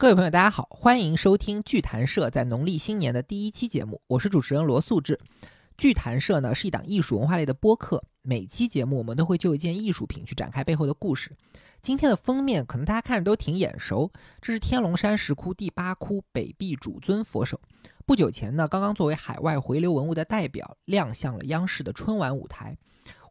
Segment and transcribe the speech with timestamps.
[0.00, 5.20] 各位朋友，大家好，欢迎收听剧谈社在农历新年的第一期节目，我是主持人罗素志。
[5.76, 11.36] 剧谈社呢是一档艺术文化类的播客，每期节目我们都会就一件艺术品去展开背后的故事。
[11.82, 14.10] 今天的封面可能大家看着都挺眼熟，
[14.40, 17.60] 这是天龙山石窟第八窟北壁主尊佛手。
[18.06, 22.74] 不久前呢，刚刚作为海外回流文物的代表亮相了央视的春晚舞台。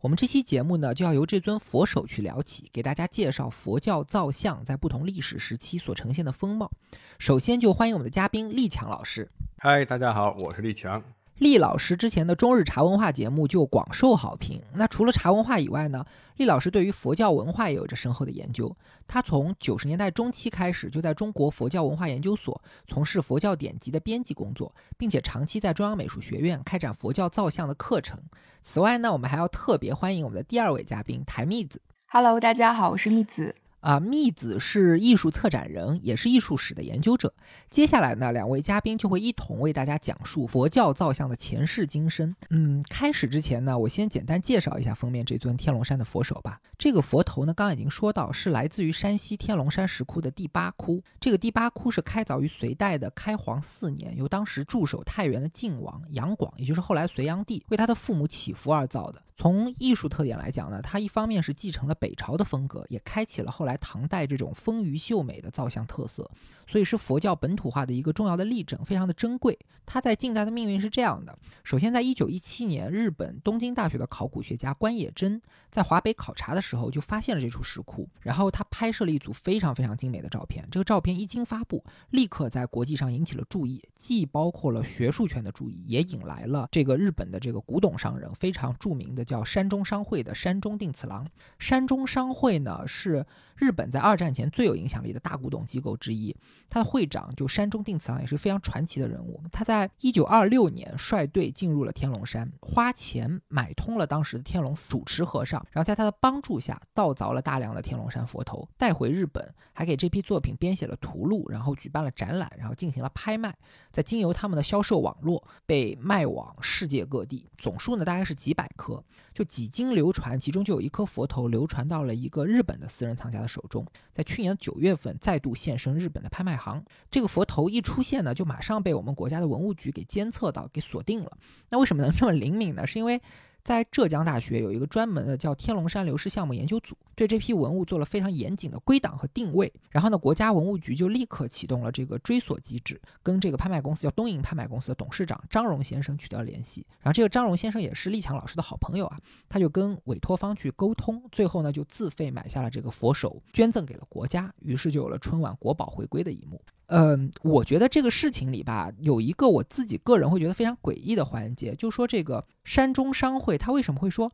[0.02, 6.72] 我们这期节目呢，就要由这尊佛手去聊起，给大家介绍佛教造像在不同历史时期所呈现的风貌。
[7.18, 9.30] 首先就欢迎我们的嘉宾立强老师。
[9.58, 11.04] 嗨，大家好，我是立强。
[11.40, 14.62] 厉老师之前的中日茶文化节目就广受好评。
[14.74, 18.76] 那除了茶文化以外呢，厉老师对于佛教文化也有着深厚的研究。
[19.08, 28.20] 他从九十年代中期开始就在中国佛教文化研究所从事佛教典籍的编辑工作，并且长期在中央美术学院开展佛教造像的课程。
[28.62, 31.82] 此外呢，我们还要特别欢迎我们的第二位嘉宾台蜜子。
[32.08, 33.56] Hello，大家好，我是蜜子。
[33.82, 37.34] 啊，密子是艺术策展人，也是艺术史的研究者。
[37.70, 42.36] 接下来呢，两位嘉宾就会一同为大家讲述佛教造像的前世今生。
[42.50, 46.60] 嗯，开始之前呢，我先简单介绍一下封面这尊天龙山的佛手吧。
[46.78, 51.02] 这个佛头呢，刚刚已经说到是来自于山西天龙山石窟的第八窟。
[51.20, 59.22] 这个第八窟是开凿于隋代的开皇四年，由当时驻守太原的晋王杨广，也就是后来隋炀帝，为他的父母祈福而造的。
[59.38, 66.30] 从艺术特点来讲呢，它一方面是继承了北朝的风格，也开启了后来来唐代这种丰腴秀美的造像特色。
[66.70, 69.58] 所以是佛教本土化的一个重要的例证，非常的珍贵。
[69.88, 75.42] 它在近代的命运是这样的：首先，在一九一七年，日本东京大学的考古学家关野真
[75.72, 80.64] 在华北考察的时候，就发现了这处石窟，然后他拍摄了一组非常非常精美的照片。
[80.70, 91.28] 这个照片一经发布，立刻在国际上引起了注意，既包括了学术圈的注意，也引来了这个日本的这个古董商人，非常著名的叫山中商会的山中定次郎。
[91.58, 96.36] 山中商会呢，是日本在二战前最有影响力的大古董机构之一。
[96.68, 99.42] 他的会长就山中定次郎也是非常传奇的人物。
[99.52, 113.56] 他在一九二六年率队进入了天龙山，花钱买通了当时的天龙主持和尚，然后在他的帮助下盗凿了大量的天龙山佛头，带回日本，还给这批作品编写了图录，然后举办了展览，然后进行了拍卖，
[113.92, 119.04] 在经由他们的销售网络被卖往世界各地，总数呢大概是几百颗，
[119.34, 126.49] 就几经流传，其中就有一颗佛头流传到了一个日本的私人藏家的手中，在去年九月份再度现身日本的拍卖。
[126.50, 131.38] 外行，这个佛头一出现呢，就马上被我们国家的文物局给监测到，给锁定了。
[131.70, 132.86] 那为什么能这么灵敏呢？
[132.88, 133.22] 是因为。
[133.64, 139.72] 在浙江大学有一个专门的叫天龙山流失项目研究组，对这批文物做了非常严谨的归档和定位。
[139.90, 146.86] 然后呢，国家文物局就立刻启动了这个追索机制，跟这个拍卖公司叫东瀛拍卖公司的董事长张荣先生取得了联系。
[147.02, 149.18] 然后这个张荣先生也是立强老师的好朋友啊，
[149.48, 154.54] 他就跟委托方去沟通，最后呢就自费买下了这个佛手，捐赠给了国家。
[154.62, 156.62] 于是就有了春晚国宝回归的一幕。
[156.92, 164.32] 嗯，我觉得这个事情里吧，有一个我自己个人会觉得非常诡异的环节，就说这个山中商会他为什么会说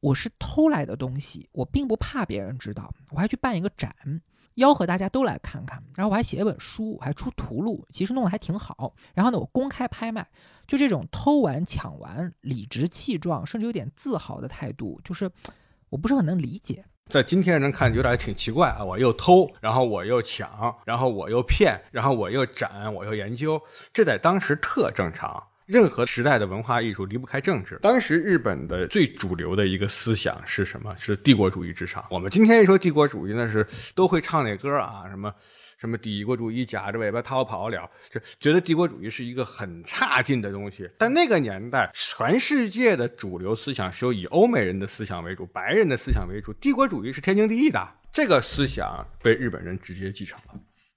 [0.00, 3.94] 我是偷来的东西，我并不怕别人知道，我还去办一个展，
[4.54, 8.94] 吆喝大家都来看看，然后我还写一本书，我还出图录，其实弄得还挺好。
[9.12, 10.26] 然后呢，我公开拍卖，
[10.66, 15.30] 就这种偷完抢完，理直气壮，甚至有点自豪的态度，就是
[15.90, 16.82] 我不是很能理解。
[17.10, 18.82] 在今天人看有点挺奇怪啊！
[18.82, 23.60] 我又偷，然后我又抢，然后我又骗，然后我又展，我又研究，
[23.92, 25.48] 这在当时特正常。
[25.66, 27.78] 任何时代的文化艺术离不开政治。
[27.82, 30.94] 当时日本的最主流的一个思想是什么？
[30.98, 32.04] 是帝国主义至上。
[32.10, 35.32] 我们今天一说帝国主义，那是都会唱那歌啊，什么？
[35.76, 40.88] 什么帝国主义夹着尾巴逃跑了，就觉得帝国主义是一个很差劲的东西。
[40.96, 47.86] 但那个年代，全世界的主流思想是由以欧美人的思想为主，白人的思想为主，帝国主义是天经地义的。
[48.12, 50.54] 这个思想被日本人直接继承了，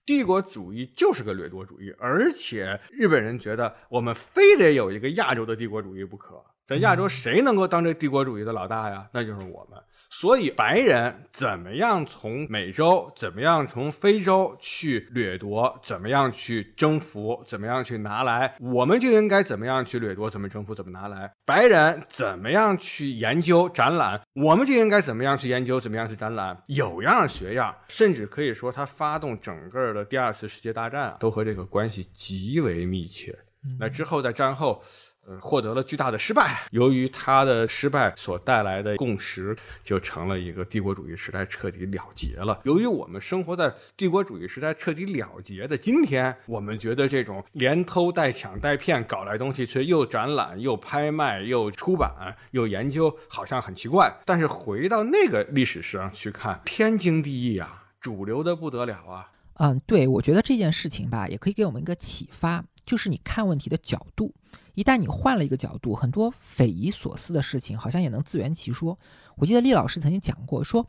[0.08, 9.08] 帝国主义就是个掠夺主义，而且日本人觉得我们非得有一个亚洲的帝国主义不可，在亚洲谁能够当这帝国主义的老大呀？
[9.12, 9.78] 那就是我们。
[10.10, 21.32] 所以，白人怎么样从美洲，怎么样从非洲去掠夺，怎么样去征服，怎么样去拿来，我们就应该怎么样去掠夺，怎么征服，怎么拿来。
[21.46, 27.76] 白人怎么样去研究展览，我们就应该怎么样去研究，怎么样去展览，有样学样。
[27.88, 33.38] 甚至可以说，他发动整个的第二次世界大战，都和这个关系极为密切。
[33.80, 34.82] 那之后，在战后。
[35.42, 36.62] 获得了巨大的失败。
[36.72, 42.60] 由于他的失败所带来的共识，就成了一个帝国主义时代彻底了结了。
[42.64, 54.14] 由于我们生活在帝国主义时代彻底了结的今天，我们觉得这种连偷带抢带骗搞来东西，却又展览又拍卖又出版又研究，好像很奇怪。
[54.26, 59.32] 但是回到那个历史上去看，天经地义啊，主流的不得了啊。
[59.56, 64.34] 嗯，对，我觉得这件事情吧，也可以给我们一个启发，就是你看问题的角度。
[64.78, 68.96] 一旦你换了一个角度，很多匪夷所思的事情好像也能自圆其说。
[69.36, 70.88] 我记得厉老师曾经讲过，说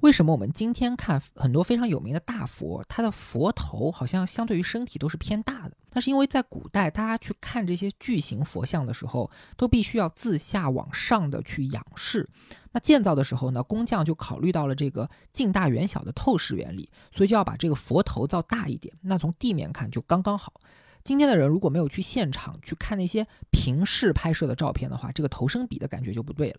[0.00, 5.76] 为什么我们今天看很多非常有名的大佛，它的佛头好像相对于身体都是偏大的？
[5.92, 12.28] 那是因为在古代，大家去看这些巨型佛像的时候，都必须要自下往上的去仰视。
[12.72, 18.92] 那建造的时候呢，工匠就考虑到了这个近大远小的透视原理，所以就要把这个佛头造大一点。
[19.02, 20.60] 那从地面看就刚刚好。
[21.08, 26.58] 今天的人如果没有去现场去看那些平视拍摄的照片的话，这个头身比的感觉就不对了。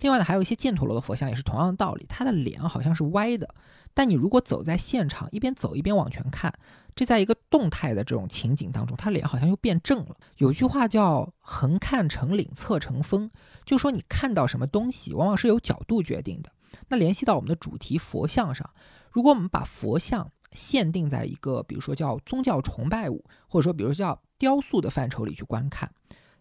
[0.00, 3.48] 另外呢，还有一些犍陀罗的佛像也是同样的道理，他的脸好像是歪的。
[3.94, 6.52] 但你如果走在现场，一边走一边往前看，
[6.94, 10.14] 这在一个动态的这种情景当中，他脸好像又变正了。
[10.36, 13.30] 有句话叫“横看成岭侧成峰”，
[13.64, 16.52] 就说你看到什么东西，往往是由角度决定的。
[16.88, 18.68] 那联系到我们的主题佛像上，
[19.10, 25.88] 如果我们把佛像，限定在一个，比如说叫宗教崇拜物，或者说比如叫雕塑的范畴里去观看，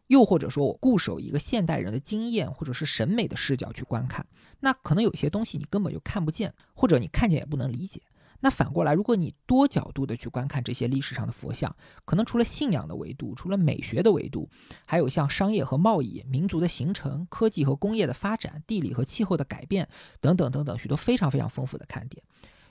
[0.08, 4.26] 又或者说我固守一个现代人的经验或者是审美的视角去观看，
[4.62, 8.02] 那可能有些东西你根本就看不见，或者你看见也不能理解。
[8.42, 11.74] 那反过来，如果你多角度的去观看这些历史上的佛像，
[12.04, 14.48] 可能除了信仰的维度，除了美学的维度，
[14.86, 19.88] 还有像商业和贸易、民族的形成、科技和工业的发展、地理和气候的改变
[20.20, 22.24] 等等等等许多非常非常丰富的看点。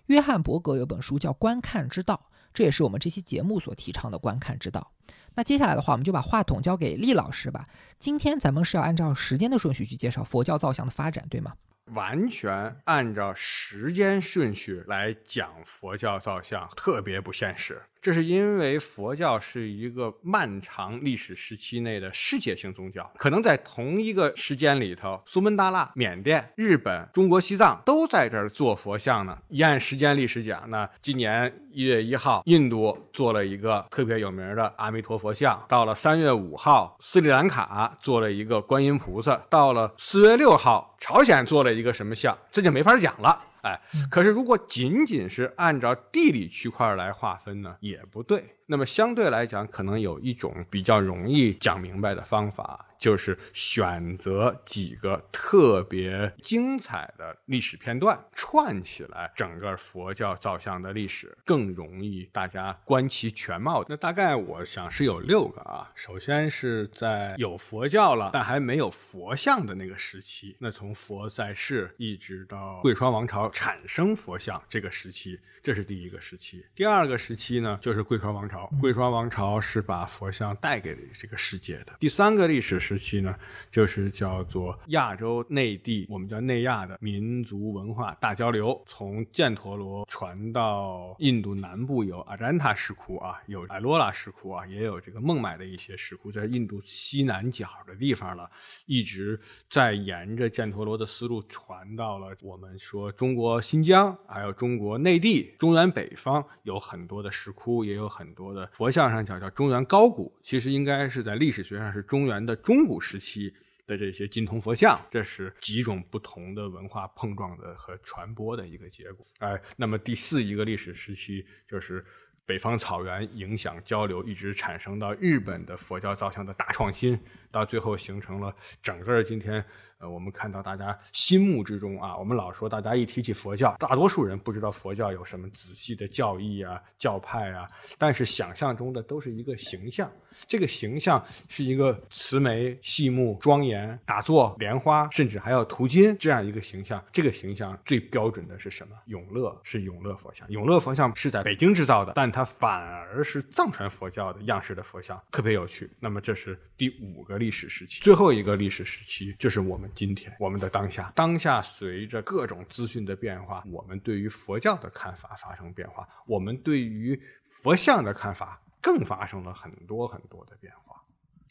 [0.07, 4.93] 约翰伯格有本书叫《观看之道》，这也是我们这期节目所提倡的观看之道。
[5.35, 7.65] 那接下来的话，我们就把话筒交给厉老师吧。
[7.99, 11.55] 今天咱们是要按照时间的顺序去介绍佛教造像的发展，对吗？
[11.93, 17.83] 完全按照时间顺序来讲佛教造像，特别不现实。
[18.05, 29.39] 这是因为佛教是一个漫长历史时期内的世界性宗教，可能在同一个时间里头，苏门答腊、缅甸、日本、中国西藏都在这儿做佛像呢。
[29.49, 43.45] 一按时间历史讲，那今年一月一号，印度做了一个特别有名的阿弥陀佛像；到了三月五号，斯里兰卡做了一个观音菩萨；到了四月六号，朝鲜做了一个什么像，这就没法讲了。
[43.65, 43.81] 哎，
[44.11, 48.57] 可是如果仅仅是按照地理区块来划分呢，也不对。
[48.67, 52.87] 那么相对来讲，可能有一种比较容易讲明白的方法。
[52.97, 63.85] 就是选择几个特别精彩的历史片段串起来，整个佛教造像的历史更容易大家观其全貌。
[63.91, 65.93] 那大概我想是有六个啊。
[65.95, 76.65] 首先是在有佛教了，但还没有佛像的那个时期，那从佛在世一直到贵霜王朝产生佛像这个时期，这是第一个时期。
[76.75, 78.54] 第二个时期呢，就是贵霜王朝。
[78.81, 81.97] 贵霜王朝是把佛像带给这个世界的。
[81.99, 82.75] 第三个历史。
[82.85, 83.35] 时期呢，
[83.71, 98.51] 就是叫做亚洲内地，我们叫内亚的民族文化大交流，从犍陀罗传到印度南部有阿占塔石窟啊，有埃罗拉石窟啊，也有这个孟买的一些石窟，在印度西南角的地方了，
[98.85, 99.41] 一直
[99.71, 112.75] 在沿着犍陀罗的思路传到了我们说中国新疆，还有中国内地中原北方有很多的石窟，也有很多的佛像上叫叫中原高古，其实应该是在历史学上是中原的中。
[112.75, 113.55] 中古时期
[113.87, 119.25] 的这些金铜佛像，这是几种不同的文化碰撞的和传播的一个结果。
[119.39, 122.05] 哎，那么第四一个历史时期就是
[122.45, 127.17] 北方草原影响交流，一直产生到日本的佛教造像的大创新，
[127.53, 129.65] 到最后形成了整个今天。
[130.09, 137.69] 我们看到大家心目之中啊，我们老说大家一提起佛教，大多数人不知道佛教有什么仔细的教义啊、教派啊，
[137.99, 140.11] 但是想象中的都是一个形象。
[140.49, 147.03] 这个形象是一个慈眉细目、庄严打坐、莲花，甚至还要涂金这样一个形象。
[147.13, 148.97] 这个形象最标准的是什么？
[149.07, 150.49] 永乐是永乐佛像。
[150.51, 155.89] 永乐佛像是在北京制造的，但它反而是藏传佛教的样式的佛像，特别有趣。
[156.01, 159.89] 那么这是第五个历史时期，最后一个历史时期就是我们。
[159.95, 170.84] 今天我们的当下，当下随着各种资讯的变化，我们对于佛教的看法发生变化，我们对于佛像的看法更发生了很多很多的变化。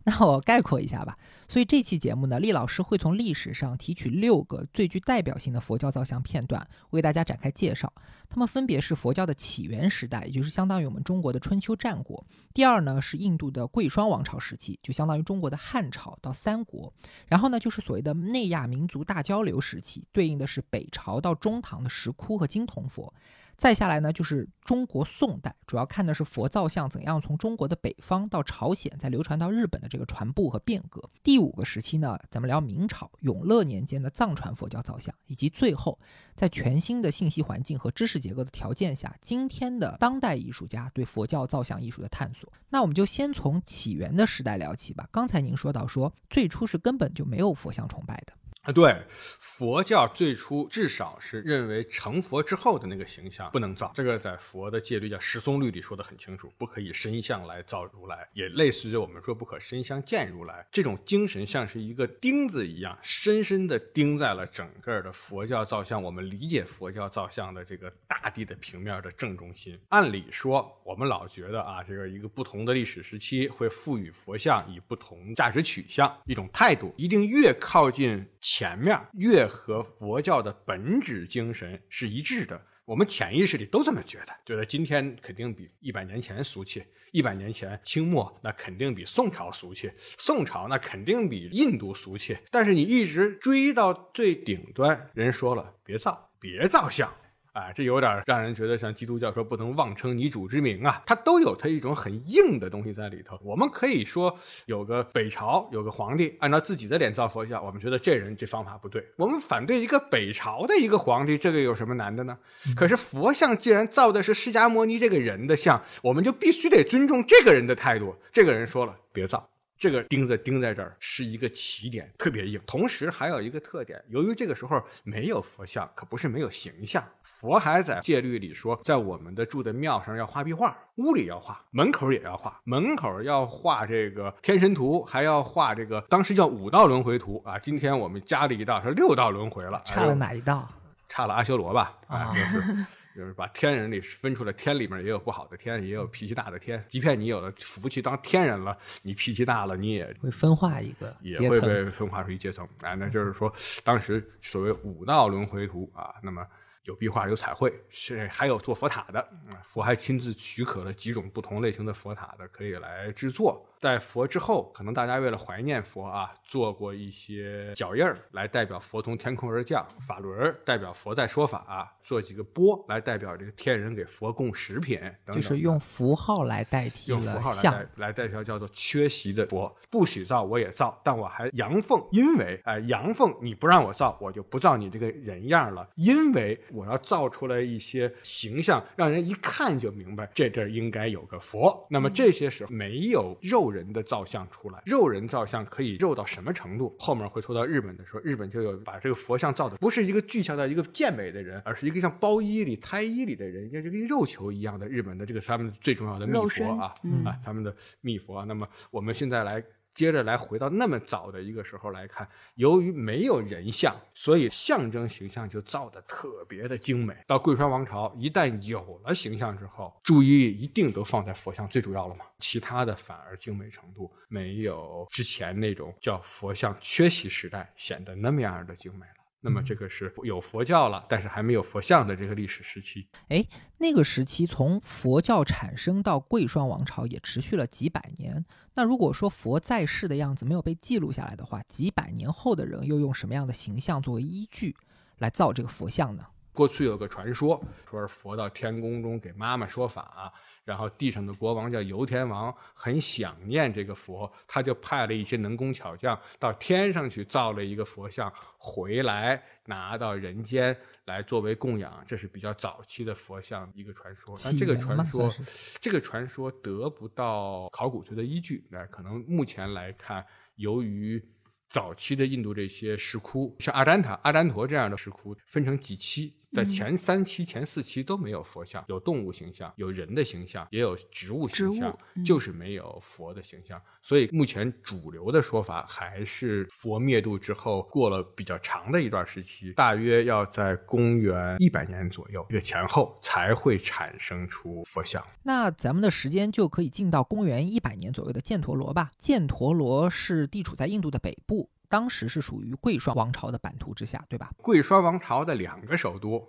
[0.03, 1.17] 那我概括一下吧。
[1.47, 7.91] 所以这期节目呢，厉老师会从历史上提取六个最具代表性的佛教造像片段，为大家展开介绍。
[8.27, 16.91] 它们分别是佛教的起源时代，也就是相当于我们中国的春秋战国；第二呢是印度的贵霜王朝时期，就相当于中国的汉朝到三国；
[17.27, 23.13] 然后呢就是所谓的内亚民族大交流时期，对应的是北朝到中唐的石窟和金铜佛。
[23.57, 31.09] 再下来呢，就是中国宋代，主要看的是佛造像怎样从中国的北方到朝鲜，再流传到日本的这个传播和变革。
[31.21, 35.97] 第五个时期呢，咱们聊明朝永乐年间的藏传佛教造像，以及最后
[36.35, 42.51] 在全新的信息环境和知识结构的条件下，今天的当代艺术家对佛教造像艺术的探索。
[42.69, 45.07] 那我们就先从起源的时代聊起吧。
[45.11, 48.32] 刚才您说到说，最初是根本就没有佛像崇拜的。
[48.63, 48.95] 啊，对，
[49.39, 60.65] 佛教最初至少是认为成佛之后的那个形象不能造，这个在佛的戒律叫十松律里说的很清楚，不可以身相来造如来，也类似于我们说不可身相见如来。
[60.71, 69.77] 这种精神像是一个钉子一样，深深地钉在了整个的佛教造像，我们理解佛教造像的这个大地的平面的正中心。
[69.89, 78.25] 按理说，我们老觉得啊，这个一个不同的历史时期会赋予佛像以不同价值取向，一种态度，一定越靠近。
[78.55, 92.37] 前面越和佛教的本质精神是一致的，我们潜意识里都这么觉得，觉得今天肯定比一百年前俗气，一百年前清末那肯定比宋朝俗气，宋朝那肯定比印度俗气。
[92.51, 97.11] 但是你一直追到最顶端，人说了别造，别造像。
[97.53, 103.39] 哎，这有点让人觉得像基督教说不能妄称你主之名啊，它都有它一种很硬的东西在里头。
[103.43, 112.35] 我们可以说有个北朝有个皇帝按照自己的脸造佛像，我们觉得这人这方法不对，我们反对一个北朝的一个皇帝，这个有什么难的呢？
[112.75, 118.15] 可是佛像既然造的是释迦牟尼这个人的像，我们就必须得尊重这个人的态度。
[118.31, 119.52] 这个人说了，别造。
[119.83, 122.57] 这个钉子钉在这儿是一个起点，特别硬。
[122.65, 127.03] 同时还有一个特点，由于这个时候没有佛像，可不是没有形象。
[127.21, 137.59] 佛还在戒律里说，在我们的住的庙上要画壁画，屋里要画，门口也要画，门口要画这个天神图，还要画这个当时叫五道轮回图啊。
[137.59, 140.65] 今天我们加了一道是六道轮回了，差了哪一道？
[141.09, 141.93] 差了阿修罗吧？
[142.07, 142.85] 啊，就是。
[143.15, 146.83] 就是把天人里分出来，天里面也有不好的天，也有脾气大的天。
[146.87, 152.67] 即便你有了福气当天人了，你脾气大了，你也会分化一个，也会被分化出一阶层。
[152.81, 153.53] 哎，那就是说，
[153.83, 156.45] 当时所谓五道轮回图啊，那么。
[156.83, 159.25] 有壁画，有彩绘，是还有做佛塔的，
[159.63, 163.65] 佛还亲自许可了几种不同类型的佛塔的，可以来制作。
[163.79, 186.59] 在佛之后，可能大家为了怀念佛啊，做过一些脚印儿来代表佛从天空而降，法轮代表佛在说法，做几个钵来代表这个天人给佛供食品，等等就是用符号来代替用符号来来代表叫做缺席的佛，不许造我也造，但我还阳奉，因为哎阳奉你不让我造，我就不造你这个人样了，因为。
[186.73, 191.85] 我要造出来一些形象，让人一看就明白这地儿应该有个佛。
[191.89, 196.95] 那么这些时候没有肉人的造像出来，肉人造像可以肉到什么程度？
[196.97, 208.43] 后面会说到日本的时候，日本就有把这个佛像造的不是一个具象的一个健美的人，而是一个像包衣里胎衣里的人，像这个肉球一样的日本的这个他们最重要的密佛啊啊，他们的密佛。
[208.45, 209.63] 那么我们现在来。
[209.93, 217.15] 接着来回到那么早的一个时候来看，由于没有人像，所以象征形象就造的特别的精美。
[217.27, 229.22] 到贵川王朝，一旦有了形象之后，注意力一定都放在佛像最主要了嘛，其他的反而精美程度没有之前那种叫佛像缺席时代显得那么样的精美了。
[229.45, 233.05] 那么这个是有佛教了，但是还没有佛像的这个历史时期。
[233.27, 233.45] 哎，
[233.77, 238.45] 那个时期从佛教产生到贵霜王朝也持续了几百年。
[238.73, 244.73] 那如果说佛在世的样子没有被记录下来的话，几百年后的人又用什么样的形象作为依据
[245.17, 246.25] 来造这个佛像呢？
[246.53, 250.31] 过去有个传说，说是佛到天宫中给妈妈说法。
[250.65, 262.03] 然后地上的国王叫油田王，很想念这个佛，他就派了一些能工巧匠到天上去造了一个佛像，回来拿到人间来作为供养。
[262.07, 264.35] 这是比较早期的佛像一个传说。
[264.43, 265.33] 但这个传说，
[265.81, 268.65] 这个传说得不到考古学的依据。
[268.69, 271.21] 那可能目前来看，由于
[271.67, 276.33] 早期的印度这些石窟，像阿占塔、阿占陀这样的石窟，分成几期。
[276.53, 283.81] 在前三期、前四期都没有佛像，有动物形象，有人的形象，也有植物形象，就是没有佛的形象。
[284.01, 295.25] 所以目前主流的说法还是佛灭度之后，过了比较长的一段时期，大约要在公元一百年左右这个前后才会产生出佛像。
[295.43, 299.11] 那咱们的时间就可以进到公元一百年左右的犍陀罗吧。
[299.21, 301.69] 犍陀罗是地处在印度的北部。
[301.93, 304.49] 当时是属于贵霜王朝的版图之下，对吧？
[304.57, 306.43] 贵霜王朝的两个首都，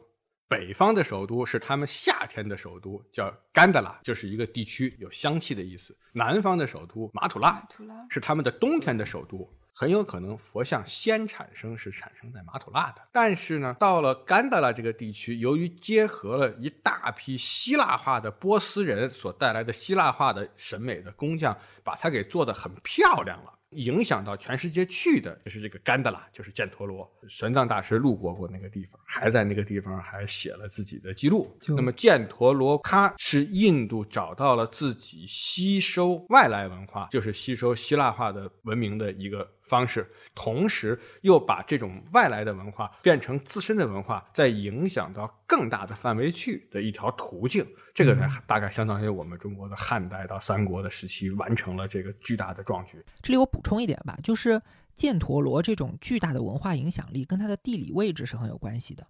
[0.49, 7.63] 北方的首都是他们夏天的首都，叫甘达拉，就是一个地区有香气的意思；南方的首都马土拉
[8.09, 9.47] 是他们的冬天的首都。
[9.77, 13.03] 很有可能佛像先产生是产生在马土拉的。
[13.13, 23.53] 但是呢，到了甘达拉这个地区，由于结合了一大批希腊化的波斯人所带来的希腊化的审美的工匠，把它给做得很漂亮了。
[23.75, 27.11] 影响到全世界去的就是这个甘德拉，就是犍陀罗。
[27.29, 31.57] 玄奘大师路过过那个地方，还在那个地方还写了自己的记录。
[31.69, 47.67] 那么犍陀罗，喀是印度找到了自己吸收外来文化，就是吸收希腊化的文明的一个方式，同时又把这种外来的文化变成自身的文化，再影响到更大的范围去的一条途径。
[47.93, 53.05] 这个呢大概相当于我们中国的汉代到三国的时期完成了这个巨大的壮举。
[53.23, 54.61] 这里我补充一点吧，就是
[54.97, 59.07] 犍陀罗这种巨大的文化影响力跟它的地理位置是很有关系的。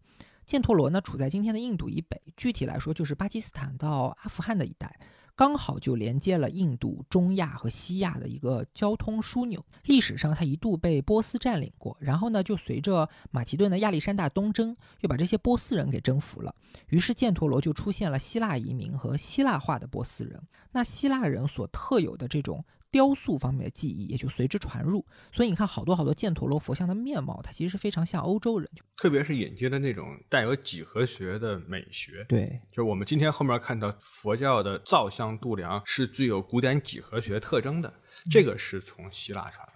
[0.46, 4.94] 犍陀罗呢，处在今天的印度以北，具体来说就是巴基斯坦到阿富汗的一带。
[5.36, 9.64] 刚好就连接了印度、中亚和西亚的一个交通枢纽。
[9.84, 16.54] 历史上，它一度被波斯占领过，然后呢，就随着马其顿的亚历山大东征，又把这些波斯人给征服了。
[16.88, 20.40] 于是，犍陀罗就出现了希腊移民和希腊化的波斯人。
[20.70, 22.64] 那希腊人所特有的这种。
[22.94, 32.24] 雕塑方面的技艺也就随之传入，所以你看好多好多犍陀罗佛像的面貌，它其实是非常像欧洲人，特别是引进的那种带有几何学的美学。
[32.28, 37.92] 对，就是我们今天后面看到佛教的造像度量是具有古典几何学特征的，
[38.30, 39.68] 这个是从希腊传。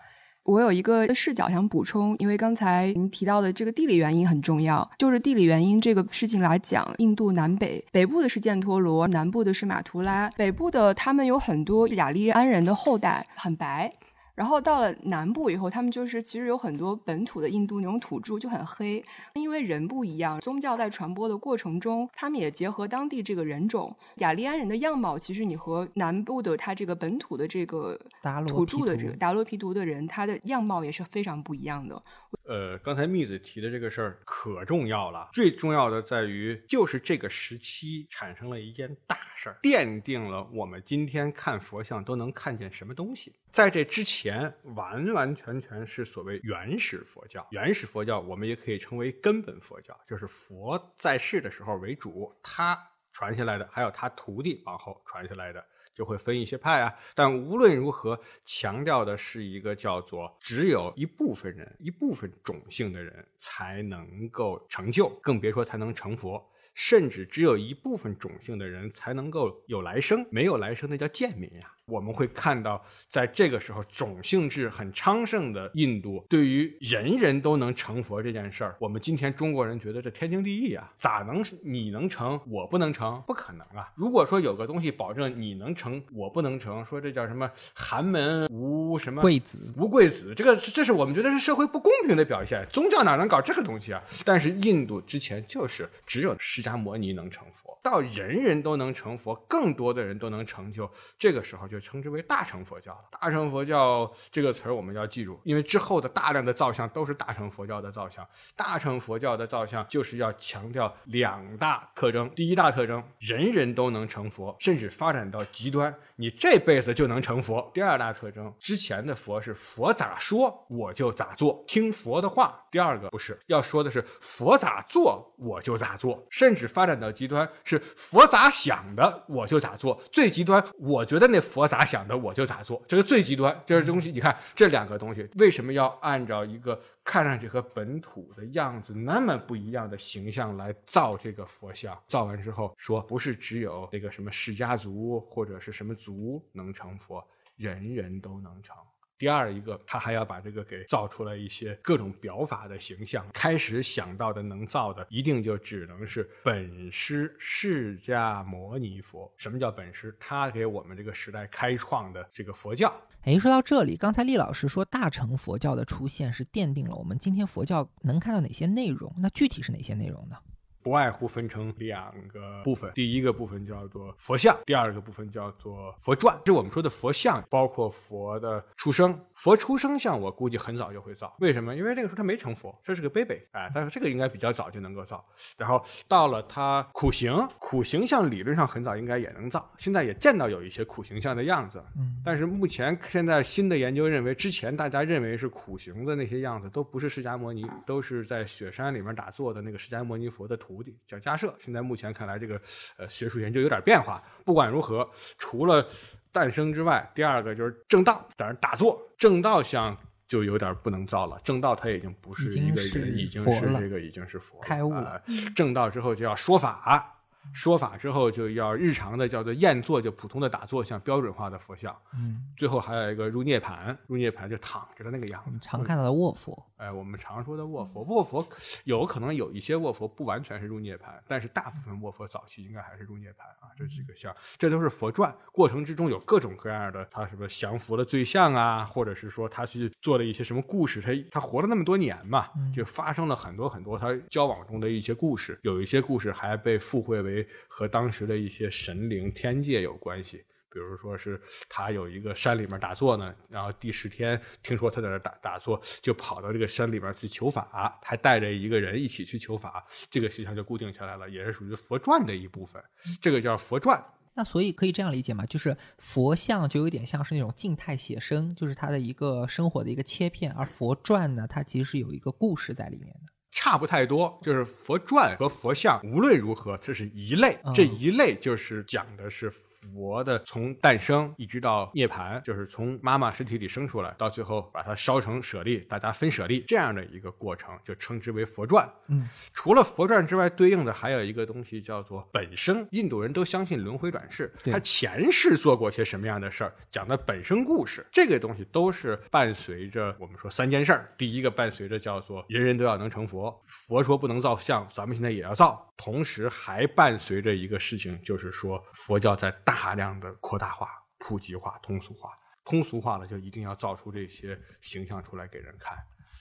[0.49, 13.93] 我有一个视角想补充，因为刚才您提到的这个地理原因很重要，就是地理原因这个事情来讲，印度南北，北部的是犍陀罗，南部的是马图拉，北部的他们有很多雅利安人的后代，很白。
[14.39, 19.05] 然后到了南部以后，他们就是其实有很多本土的印度那种土著就很黑，
[19.35, 27.99] 因为人不一样，宗教在传播的过程中，他们也结合当地这个人种，雅利安人的样貌，其实你和南部的他这个本土的这个
[28.47, 32.01] 土著的这个达罗皮图的人，他的样貌也是非常不一样的。
[32.49, 43.35] 呃，刚才蜜子提的这个事儿可重要了，最重要的在于就是这个时期产生了一件大事儿，奠定了我们今天看佛像都能看见什么东西。
[43.53, 47.47] 在这之前，完完全全是所谓原始佛教。
[47.51, 52.79] 原始佛教我们也可以称为根本佛教，就是佛在世的时候为主，他
[53.13, 55.63] 传下来的，还有他徒弟往后传下来的，
[55.99, 56.95] 就会分一些派啊。
[57.13, 66.49] 但无论如何，强调的是一个叫做只有一部分人、一部分种姓的人才能够成就，更别说才能成佛。
[66.75, 71.75] 甚至只有一部分种姓的人才能够有来生，没有来生那叫贱民呀。
[71.89, 83.21] 我们会看到，在这个时候，种姓制很昌盛的印度，对于人人都能成佛这件事儿，我们今天中国人觉得这天经地义啊，咋能你能成，我不能成？
[83.27, 83.91] 不可能啊！
[83.95, 92.63] 如果说有个东西保证你能成，我不能成，说这叫什么寒门无什么贵子，无贵子，这个这是我们觉得是社会不公平的表现。
[92.71, 94.03] 宗教哪能搞这个东西啊？
[94.27, 101.78] 但是印度之前就是只有释迦摩尼能成佛，到人人都能成佛，更多的人都能成就，这个时候就。
[101.81, 108.27] 称之为大乘佛教了大乘佛教这个词儿我们要记住，因为之后的大量的造像都是大乘佛教的造像。
[108.57, 130.03] 大乘佛教的造像就是要强调两大特征：第一大特征，人人都能成佛，甚至发展到极端，你这辈子就能成佛；第二大特征，之前的佛是佛咋说我就咋做，听佛的话；第二个不是，要说的是佛咋做我就咋做，甚至发展到极端是佛咋想的我就咋做。
[130.11, 131.68] 最极端，我觉得那佛。
[131.69, 133.55] 咋想的我就咋做，这个最极端。
[133.67, 141.97] 这个东西，你看这两个东西为什么要按照一个看上去和本土的样子那么不一样的形象来造这个佛像？
[142.07, 147.23] 造完之后说不是只有那个什么释迦族或者是什么族能成佛，
[147.57, 148.75] 人人都能成。
[149.19, 153.27] 第二一个，他还要把这个给造出来一些各种表法的形象。
[153.33, 159.31] 开始想到的能造的，一定就只能是本师释迦牟尼佛。
[159.37, 160.17] 什么叫本师？
[160.21, 162.93] 他给我们这个时代开创的这个佛教。
[163.23, 169.13] 哎，说到这里，刚才厉老师说大乘佛教的出现是奠定了我们今天佛教能看到哪些内容？
[169.19, 170.37] 那具体是哪些内容呢？
[170.83, 176.39] 不外乎分成两个部分，第一个部分叫做佛像，第二个部分叫做佛传。
[176.45, 181.35] 这我们说的佛像，包括佛的出生，佛出生像，我估计很早就会造。
[181.41, 181.75] 为什么？
[181.75, 185.25] 因为那个时候他没成佛，这是个 baby，哎，但是这个应该比较早就能够造。
[185.57, 191.83] 然后到了他苦行，苦行像理论上很早应该也能造，现在也见到有一些苦行像的样子。
[191.97, 200.68] 嗯，但是目前现在新的研究认为，之前大家认为是苦行的那些样子，都不是释迦摩尼，都是在雪山里面打坐的那个释迦摩尼佛的图。
[201.07, 202.61] 叫迦摄，现在目前看来，这个
[202.97, 204.23] 呃学术研究有点变化。
[204.45, 205.87] 不管如何，除了
[206.33, 211.41] 诞生之外，第二个就是正道在那打坐，正道像就有点不能造了。
[211.43, 217.15] 正道他已经不是一个人，已经是这个已经是佛了开悟了呃正道之后就要说法。
[217.55, 221.97] 说法之后就要日常的叫做验坐，就普通的打坐像标准化的佛像。
[222.13, 225.59] 嗯，最后还有一个入涅盘，入涅盘就躺着的那个样子。
[225.59, 228.47] 常看到的卧佛，哎，我们常说的卧佛，卧佛
[228.85, 233.69] 有可能有一些卧佛不完全是入涅盘，但是大部分卧佛早期应该还是入涅盘啊。
[233.77, 250.45] 这几个像，这都是佛传，过程之中有各种各样的他什么降服的对象啊，或者是说他去做的一些什么故事，他他活了那么多年嘛，就发生了很多很多他交往中的一些故事，有一些故事还被附会为和当时的一些神灵天界有关系。
[250.71, 262.83] 比如说是他有一个山里面打坐呢，然后第十天听说他在那儿打打坐，就跑到这个山里面去求法，还带着一个人一起去求法，这个形象就固定下来了，也是属于佛传的一部分，
[263.21, 264.03] 这个叫佛传。
[264.35, 265.45] 那所以可以这样理解吗？
[265.47, 273.33] 就是佛像就有点像是那种静态写生，就是它的一个生活的一个切片，而佛传呢，它其实是有一个故事在里面的。
[273.51, 277.59] 差不太多，就是佛传和佛像，无论如何，这是一类。
[277.65, 288.89] 嗯这一类就是讲的是佛的从诞生一直到涅槃，就是从妈妈身体里生出来，到最后把它烧成舍利，大家分舍利这样的一个过程，就称之为佛传。
[289.09, 292.87] 嗯，除了佛传之外，对应的还有一个东西叫做本生。
[292.91, 301.13] 印度人都相信轮回转世，他前世做过些什么样的事儿，讲的本生故事，这个东西都是伴随着我们说三件事儿。
[301.17, 305.85] 第一个伴随着叫做人人都要能成佛，佛说不能造像，咱们现在也要造。
[305.97, 312.31] 同时还伴随着一个事情，就是说佛教在大量的扩大化、普及化、通俗化。
[312.65, 315.97] 通俗化了，就一定要造出这些形象出来给人看。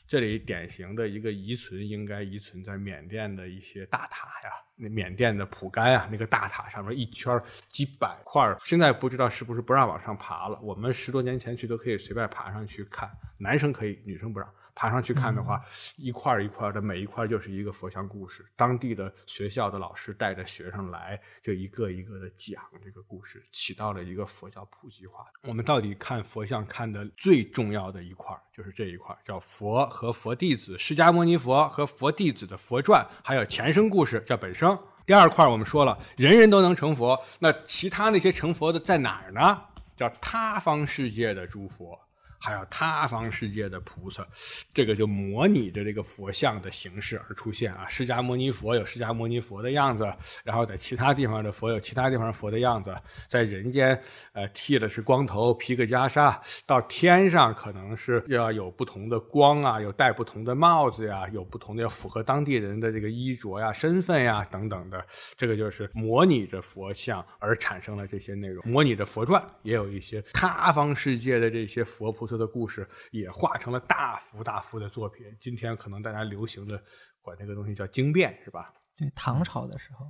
[0.06, 10.60] 这里典型的一个遗存，应该遗存在缅甸的一些大塔呀，那缅甸的蒲甘啊，那个大塔上面一圈几百块，现在不知道是不是不让往上爬了。
[10.62, 14.50] 我们十多年前去都可以随便爬上去看，男生可以，女生不让。
[14.78, 15.60] 爬上去看的话，
[15.96, 18.46] 一块儿一块儿的，每一块儿就是一个佛像故事。
[18.56, 25.26] 当地的学校的老师带着学生来，就一个一个的讲这个故事，起到了一个佛教普及化。
[25.42, 34.78] 我们到底看佛像看的最重要的一块儿，就是这一块儿，叫佛和佛弟子，释迦牟尼佛和佛弟子的佛传，还有前生故事，叫本生。
[35.08, 39.60] 第二块儿我们说了，人人都能成佛，那其他那些成佛的在哪儿呢？
[39.96, 42.00] 叫他方世界的诸佛。
[42.40, 44.26] 还有他方世界的菩萨，
[44.74, 47.86] 这个就模拟着这个佛像的形式而出现啊。
[47.88, 50.12] 释迦牟尼佛有释迦牟尼佛的样子，
[50.44, 52.96] 然后在其他地方的佛有其他地方佛的样子，
[53.28, 54.00] 在人间
[54.34, 65.04] 呃剃的是光头，披个袈裟，到天上可能是要有不同的光啊，有戴不同的帽子呀，有不同的要符合当地人的这个衣着呀、身份呀等等的，
[65.36, 75.26] 这个就是模拟着佛像而产生了这些内容，模拟着佛传，也有一些他方世界的这些佛菩萨的故事，也画成了大幅大幅的作品。
[75.40, 76.84] 今天可能大家流行的
[77.22, 78.74] 管这个东西叫经变，是吧？
[78.98, 80.06] 对，唐朝的时候，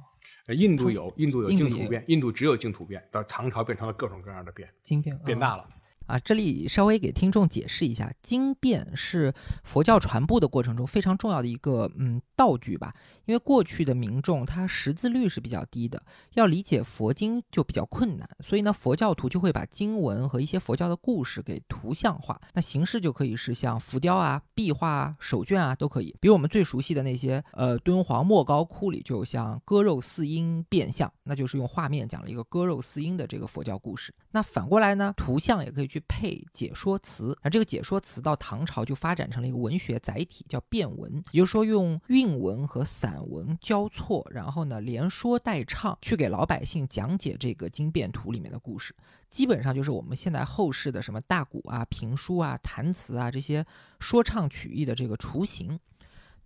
[0.48, 5.70] 呃印度有，印度有净土变，印度只有净土变，到唐朝变成了各种各样的变，经变嗯变大了。
[6.08, 12.94] 啊，这里稍微给听众解释一下，经变是佛教传播的过程中非常重要的一个嗯道具吧。
[13.26, 16.02] 因为过去的民众他识字率是比较低的，
[16.34, 22.40] 要理解佛经就比较困难，所以呢，佛教徒就会把经文和一些佛教的故事给图像化。
[22.54, 26.16] 那形式就可以是像浮雕啊、壁画啊、手卷啊都可以。
[26.22, 34.14] 比如我们最熟悉的那些呃敦煌莫高窟里，就像割肉四鹰变相，那就是用画面讲了一个割肉四鹰的这个佛教故事。
[34.32, 48.96] 那反过来呢，图像也可以去配解说词，而这个解说词到唐朝就发展成了一个文学载体，叫变文，也就是说用韵文和散文交错，然后呢连说带唱，去给老百姓讲解这个经变图里面的故事。
[49.30, 53.66] 基本上就是我们现在后世的什么大鼓啊、评书啊、弹词啊这些
[54.00, 55.78] 说唱曲艺的这个雏形。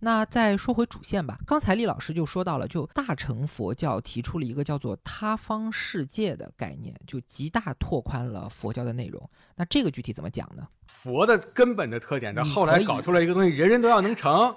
[0.04, 9.30] 那再说回主线吧，刚才厉老师就说到了，就大乘佛教提出了一个叫做他方世界的概念，就极大拓宽了佛教的内容。
[9.54, 10.66] 那这个具体怎么讲呢？
[10.88, 14.52] 佛的根本的特点，这后来搞出来一个东西，人人都要能成。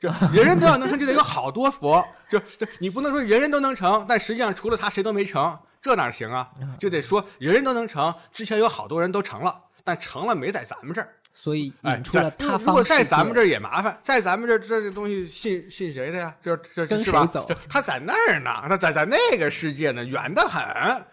[0.00, 2.04] 就人人都要能成，就得有好多佛。
[2.28, 6.50] 就就你不能说人人都能成，但实际上除了他谁都没成，这哪行啊？
[6.76, 8.12] 就得说人人都能成。
[8.32, 11.14] 之前有好多人都成了，但成了没在咱们这儿。
[11.40, 12.98] 所以哎，引出了在他如果方世界。
[12.98, 16.34] 在咱们这儿也麻烦，在咱们这儿这这东西信信谁的呀？
[16.42, 17.24] 这这跟是吧？
[17.24, 20.60] 谁走就他在那儿呢，他在在那个世界呢，远得很。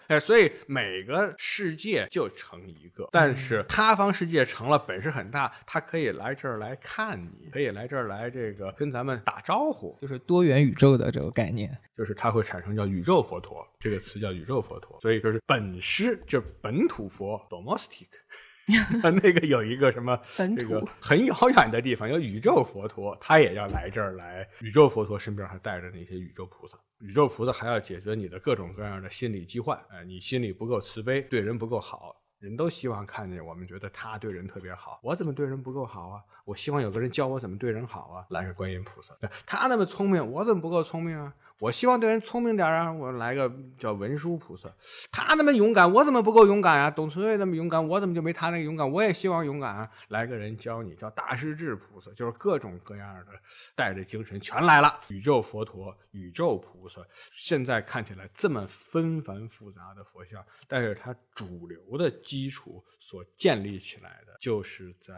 [0.07, 11.77] 哎，所以每个世界就成一个，但是塌方世界成了本事很大，他可以来这儿来看你，可以来这儿来这个跟咱们打招呼，就是多元宇宙的这个概念。
[11.95, 18.07] 就是它会产生叫宇宙佛陀这个词叫宇宙佛陀，所以就是本师就是本土佛 domestic。
[19.21, 20.19] 那个有一个什么
[20.57, 24.47] 这个很遥远的地方有宇宙佛陀，他也要来这儿来。
[24.61, 29.77] 宇宙佛陀身边还带着那些宇宙菩萨，宇宙菩萨还要解决你的各种各样的心理疾患。
[29.89, 32.15] 哎、你心里不够慈悲，对人不够好。
[32.39, 36.21] 人都希望看见我们觉得他对人特别好，我怎么对人不够好啊？
[36.43, 38.25] 我希望有个人教我怎么对人好啊！
[38.29, 39.15] 来个观音菩萨，
[39.47, 41.33] 他那么聪明，我怎么不够聪明啊？
[41.59, 42.91] 我希望对人聪明点啊！
[42.91, 44.69] 我来个叫文殊菩萨，
[45.09, 46.91] 他那么勇敢，我怎么不够勇敢啊？
[46.91, 48.89] 董存瑞那么勇敢，我怎么就没他那个勇敢？
[48.91, 49.89] 我也希望勇敢啊！
[50.09, 53.31] 来个人教你，叫大势至菩萨，就是各种各样的
[53.73, 54.99] 带着精神全来了。
[55.07, 65.13] 宇宙佛陀、宇宙菩萨，现在看起来这么纷繁复杂的佛像，但是它主流的基础所建立起来的，就是在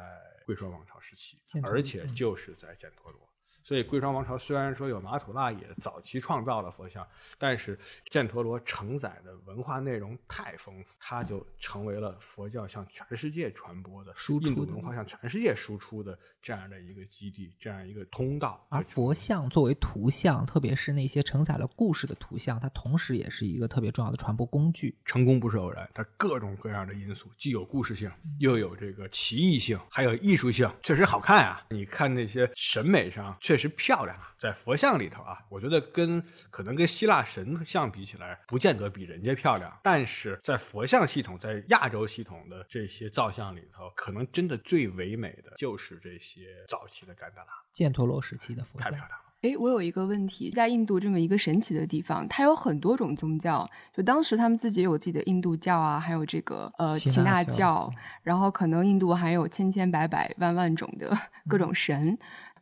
[0.46, 3.27] 贵霜王朝时期而且就是在犍陀罗。
[3.68, 7.06] 所以贵霜王朝虽然说有马土腊也早期创造了佛像，
[7.38, 7.78] 但是
[8.10, 18.66] 犍陀罗承载的文化内容太丰富，它就成为了佛教向全世界传播的、输出的印度文化向全世界输出的这样的一个基地，这样一个通道。
[18.70, 24.98] 而佛像作为图像，特别是那些承载了故事的图像，它同时也是一个特别重要的传播工具。
[25.04, 31.66] 成功不是偶然，它各种各样的因素，既有故事性，又有这个奇异性，还有艺术性，确实好看啊！
[31.72, 49.24] 你看那些审美上确实漂亮啊，在佛像里头啊，我觉得跟可能跟希腊神像比起来，不见得比人家漂亮，但是在佛像系统，在亚洲系统的这些造像里头，可能真的最唯美的就是这些早期的甘达拉，犍陀罗时期的佛像太漂亮了。
[49.44, 53.70] 哎，我有一个问题，在印度这么一个神奇的地方，它有很多种宗教。
[53.96, 57.88] 就当时他们自己有自己的印度教啊，还有这个呃耆耆那教，
[58.24, 61.16] 然后可能印度还有千千百百万万种的
[61.48, 62.18] 各种神。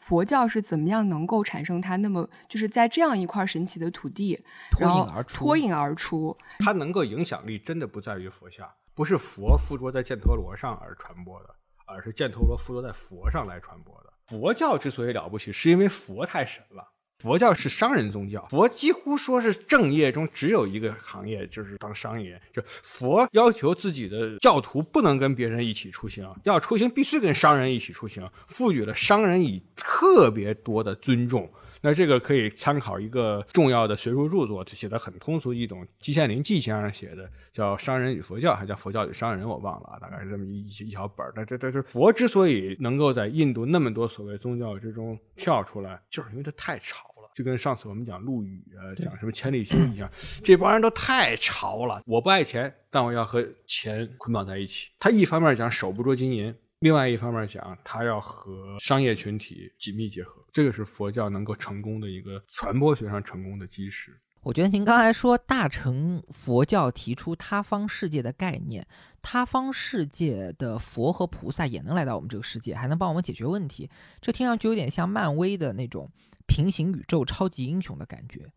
[0.05, 4.39] 佛教是怎么样能够产生它那么就是在这样一块神奇的土地，
[4.69, 6.37] 脱颖而出脱颖而出？
[6.59, 11.55] 它能够影响力真的不在于佛像，不是佛附着在犍陀罗上而传播的，
[11.87, 14.13] 而是犍陀罗附着在佛上来传播的。
[14.27, 16.87] 佛教之所以了不起，是因为佛太神了。
[17.19, 22.39] 佛教是商人宗教，佛几乎说是正业中只有一个行业，就是当商业。
[22.53, 31.49] 就佛要求自己的教徒不能跟别人一起出行，要出行必须跟商人一起出行，赋予了商人以特别多的尊重。
[31.85, 41.31] 那这个可以参考一个重要的学术著作，就写的很通俗易懂，季羡林季先生写的叫《商人与佛教》，还叫《佛教与商人》，我忘了啊，大概是这么一一小本儿。
[41.35, 47.29] 那这这这佛之所以能够在印度那么多所谓宗教之中跳出来，就是因为它太潮了。
[47.35, 50.09] 就跟上次我们讲陆羽啊，讲什么千里行一样，
[50.43, 52.01] 这帮人都太潮了。
[52.07, 54.89] 我不爱钱，但我要和钱捆绑在一起。
[54.97, 64.15] 他一方面讲手不捉金银，另外一方面讲，他要和商业群体紧密结合，这个是佛教能够成功的一个传播学上成功的基石。
[64.43, 68.85] 我觉得您刚才说大乘佛教提出他方世界的概念，
[69.19, 73.89] 他方世界的佛和菩萨也能来到我们这个世界，还能帮我们解决问题，
[74.21, 76.07] 这听上去有点像漫威的那种
[76.45, 78.47] 平行宇宙超级英雄的感觉。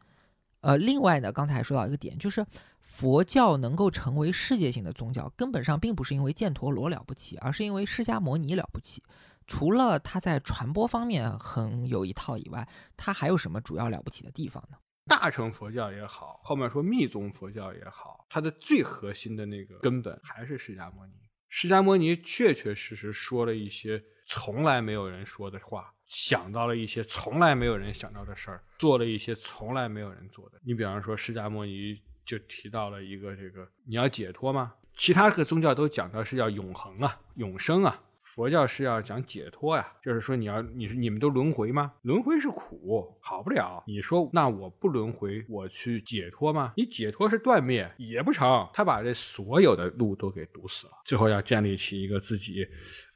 [0.60, 2.44] 呃，另外呢，刚才还说到一个点，就是
[2.80, 9.02] 佛教能够成为世界性的宗教，根本上并不是因为犍陀罗了不起，而是因为释迦摩尼了不起。
[9.46, 14.76] 除了他在传播方面很有一套以外，他还有什么主要了不起的地方呢？
[15.06, 21.14] 大乘佛教也好，后面说密宗佛教也好，它的最核心的那个根本还是释迦摩尼。
[21.48, 30.58] 释迦摩尼确确实实说了一些从来没有人说的话，想到了一些从来没有人想到的事儿，做了一些从来没有人做的。
[30.64, 34.74] 你比方说，释迦摩尼就提到了一个这个，你要解脱吗？
[34.94, 38.02] 其他个宗教都讲到是要永恒啊、永生啊。
[38.18, 41.94] 佛教是要讲解脱呀，就是说你要你是你们都轮回吗？
[42.02, 43.82] 轮回是苦，好不了。
[43.86, 46.74] 你说那我不轮回，我去解脱吗？
[46.76, 50.92] 你解脱是断灭也不成，他把这所有的路都给堵死了。
[51.04, 52.68] 最后要建立起一个自己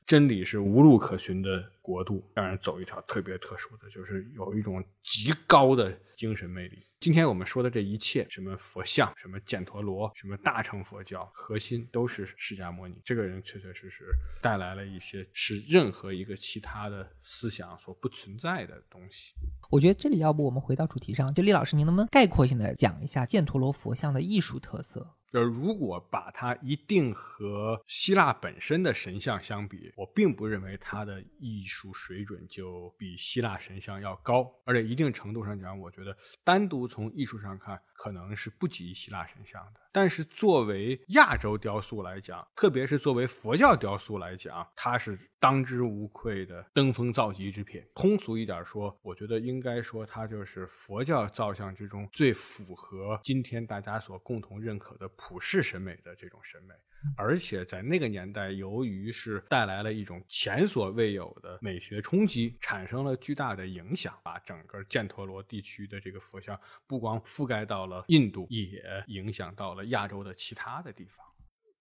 [0.06, 6.78] 真理是无路可寻的国度，让人走一条特别特殊的，就是有一种极高的精神魅力。
[7.00, 13.02] 今天我们说的这一切，什么佛像，什么犍陀罗，什么大乘佛教，核心都是释迦牟尼。
[13.04, 14.06] 这个人确确实实
[14.40, 19.34] 带来了一些是任何一个其他的思想所不存在的东西。
[19.68, 25.16] 我觉得这里要不我们回到主题上，就李老师，您能不能概括性的讲一下犍陀罗佛像的艺术特色？
[25.32, 39.80] 就是如果把它一定和希腊本身的神像相比，我并不认为它的艺艺术水准就比希腊神像要高，而且一定程度上讲，我觉得单独从艺术上看，可能是不及希腊神像的。
[39.90, 47.82] 但是作为亚洲雕塑来讲，特别是作为佛教雕塑来讲，它是当之无愧的登峰造极之品。
[47.94, 56.74] 通俗一点说，我觉得应该说它就是佛教造像之中最符合今天大家所共同认可的普世审美的这种审美。
[57.16, 71.24] 而且在那个年代，由于是带来了一种前所未有的美学冲击，产生了巨大的影响，把整个犍陀罗地区的这个佛像不光覆盖到了印度，也影响到了亚洲的其他的地方。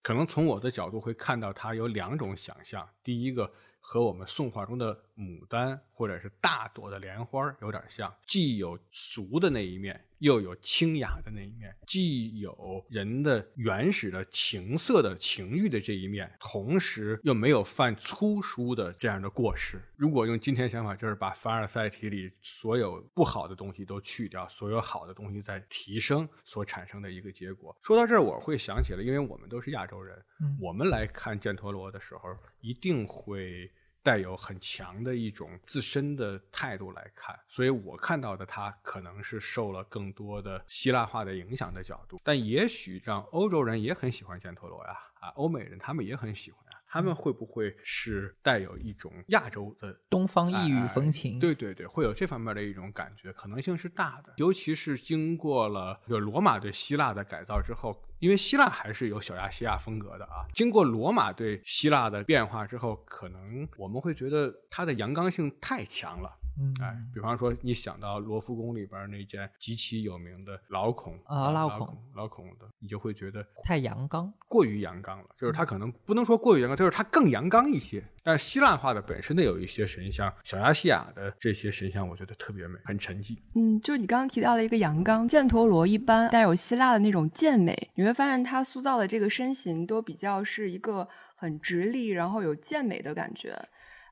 [0.02, 10.02] 可能从我的角度会看到它有两种想象，第一个和我们宋画中的牡丹或者是大朵的莲花有点像，既有俗的那一面。
[10.22, 19.82] 又有清雅的那一面，既有人的原始的情色的情欲的这一面，同时又没有犯粗疏的这样的过失。
[19.96, 27.76] 如果用今天想法，就是把凡尔赛体里所有不好的东西都去掉，所有好的东西在提升所产生的一个结果。
[27.82, 30.16] 说到这儿，我会想起来，因为我们都是亚洲人，
[30.60, 32.28] 我们来看犍陀罗的时候，
[32.60, 33.68] 一定会。
[34.02, 46.64] 带有很强的一种自身的态度来看，所以我看到的他可能是受了更多的希腊化的影响的角度，但也许让欧洲人也很喜欢犍陀罗呀，啊，欧美人他们也很喜欢。
[46.92, 51.38] 他们会不会是带有一种亚洲的东方异域风情？
[51.38, 54.34] 对对对，会有这方面的一种感觉，可能性是大的。
[54.36, 60.44] 尤其是经过了就罗马对希腊的改造之后，因为希腊还是有小亚细亚风格的啊。
[60.52, 66.30] 经过罗马对希腊的变化之后，可能我们会觉得它的阳刚性太强了。
[66.58, 75.24] 嗯，哎，比方说你想到罗浮宫里边那件极其有名的老孔啊，老孔老孔的，你就会觉得太阳刚，过于阳刚了。
[75.38, 78.02] 就是它可能不能说过于阳刚，就是它更阳刚一些。
[78.24, 83.36] 但是希腊化的本身的有一些神像，小亚细亚的这些神像，我觉得特别美，很沉寂。
[83.56, 93.58] 嗯，就是你刚刚提到了一个阳刚，犍陀罗一般带有希腊的那种健美，你会发现他塑造的这个身形都比较是一个很直立，然后有健美的感觉。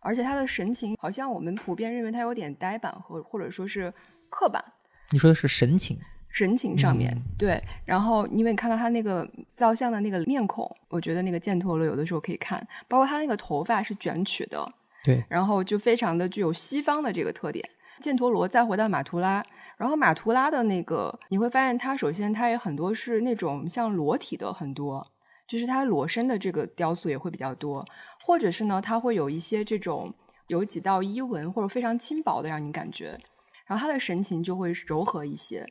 [0.01, 3.93] 而且他的神情好像我们普遍认为他有点呆板或或者说是
[4.29, 4.65] 刻板。
[5.11, 5.99] 你说的是神情？
[6.29, 7.61] 神情上面对。
[7.85, 14.73] 然后因为看到他那个造像的那个面孔，我觉得那个犍陀罗有的时候可以看，包括他那个头发是卷曲的。
[15.03, 15.25] 对。
[15.29, 17.69] 然后就非常的具有西方的这个特点。
[18.01, 19.45] 犍陀罗再回到马图拉，
[19.77, 25.07] 然后马图拉的那个你会发现，他首先他也很多是那种像裸体的很多。
[25.51, 27.85] 就是它裸身的这个雕塑也会比较多，
[28.25, 30.15] 或者是呢，它会有一些这种
[30.47, 33.19] 有几道衣纹或者非常轻薄的让你感觉，
[33.67, 35.69] 然后它的神情就会柔和一些，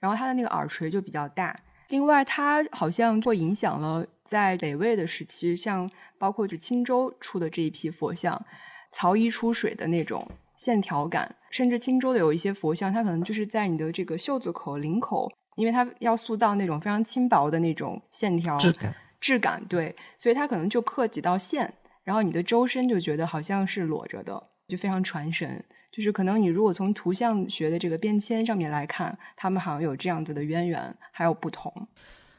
[0.00, 1.60] 然后它的那个耳垂就比较大。
[1.90, 5.88] 另外，它好像会影响了在北魏的时期，像
[6.18, 8.44] 包括就青州出的这一批佛像，
[8.90, 18.92] 曹衣出水的那种线条感，甚至青州的有一些佛像，它可能就是在你的这个袖子口、领口，因为它要塑造那种非常轻薄的那种线条质感。
[19.20, 25.64] 质感对，所以它可能就刻几道线，然后你的周身就觉得好像是裸着的，就非常传神。
[25.92, 31.88] 就是可能你如果从图像学的这个变迁上面来看，他们好像有这样子的渊源，还有不同。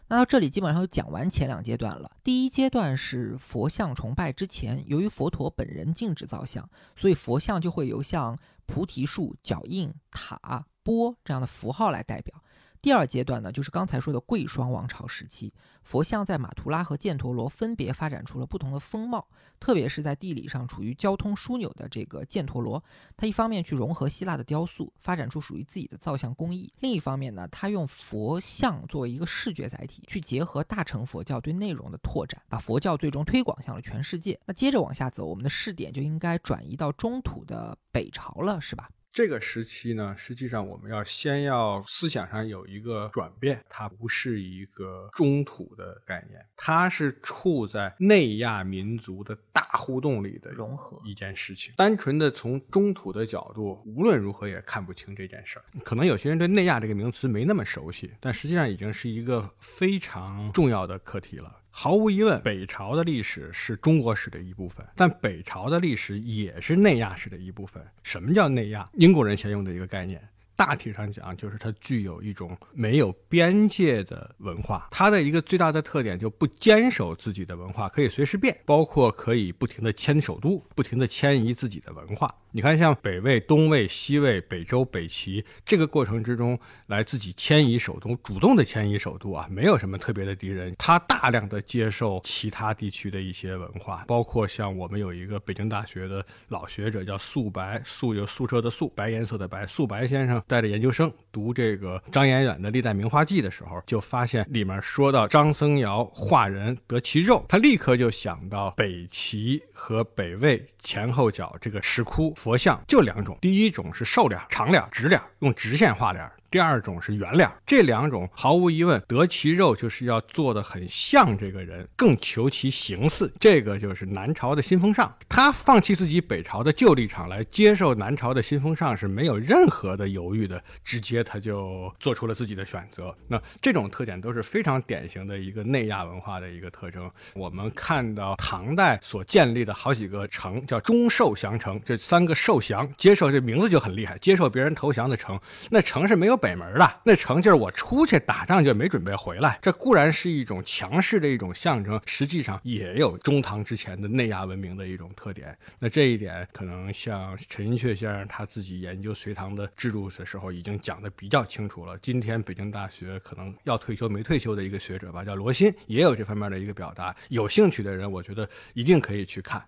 [0.08, 2.12] 那到这里基本上就讲完前两阶段了。
[2.24, 12.34] 第一阶段是佛像崇拜之前，由于佛陀本人禁止造像，所以佛像就会由像菩提树、脚印、塔、钵这样的符号来代表。
[12.82, 19.28] 第二阶段呢，就是刚才说的贵霜王朝时期，佛像在马图拉和犍陀罗分别发展出了不同的风貌。
[19.60, 22.84] 特别是在地理上处于交通枢纽的这个犍陀罗，
[23.16, 34.40] 它一方面去融合希腊的雕塑，发展出属于自己的造像工艺；另一方面呢，它用佛像作为一个视觉载体，去结合大乘佛教对内容的拓展，把佛教最终推广向了全世界。
[34.48, 38.90] 那接着往下走，我们的视点就应该转移到中土的北朝了，是吧？
[39.14, 51.74] 这个时期呢，实际上我们要先要思想上有一个转变，它不是一个中土的概念，它是处在内亚民族的大互动里的融合一件事情。
[51.76, 55.66] 单纯的从中土的角度，无论如何也看不清这件事儿。
[55.84, 61.58] 可能有些人对内亚这个名词没那么熟悉，但实际上已经是一个非常重要的课题了。
[61.74, 67.82] 毫无疑问，北朝的历史是中国史的一部分，但北朝的历史也是内亚史的一部分。
[68.04, 68.88] 什么叫内亚？
[68.94, 70.22] 英国人先用的一个概念。
[70.62, 74.88] 大体上讲，就是它具有一种没有边界的文化。
[74.92, 82.32] 它的一个最大的特点就不坚守自己的文化，可以随时变，包括可以不停的迁首都，不停的迁移自己的文化。
[82.54, 90.76] 你看，像北魏、东魏、西魏、北周、北齐这个过程之中，来自己迁移首都，主动的迁移首都啊，没有什么特别的敌人。
[90.78, 100.44] 他大量的接受其他地区的一些文化，包括像我们有一个北京大学的老学者叫素白，素就宿舍的素，白颜色的白，素白先生。
[100.52, 116.30] 带着研究生读这个张彦远的《历代名画记》的时候，就发现里面说到张僧繇画人得其肉，他立刻就想到北齐和北魏前后脚这个石窟佛像就两种，第一种是瘦脸、长脸、直脸，用直线画脸。
[116.52, 123.32] 第二种是圆脸，这两种毫无疑问得其肉，就是要做的很像这个人，更求其形似。
[123.40, 133.16] 这个就是南朝的新风尚，他放弃自己北朝的旧立场来接受南朝的新风尚是没有任何的犹豫的，直接他就做出了自己的选择。
[133.30, 137.10] 那这种特点都是非常典型的一个内亚文化的一个特征。
[137.34, 145.40] 我们看到唐代所建立的好几个城，叫中受降城，这三个受降接受这名字就很厉害，接受别人投降的城，
[145.70, 146.41] 那城是没有。
[146.42, 155.56] 北门的那城就是我出去打仗就没准备回来，这固然是一种强势的一种象征，实际上也有中唐之前的内亚文明的一种特点。
[155.80, 161.98] 那这一点可能像陈寅恪先生他自己研究隋唐的制度的时候已经讲的比较清楚了。
[162.00, 167.16] 今天北京大学可能要退休没退休的一个学者吧，叫罗新，也有这方面的一个表达。
[167.30, 169.64] 有兴趣的人，我觉得一定可以去看。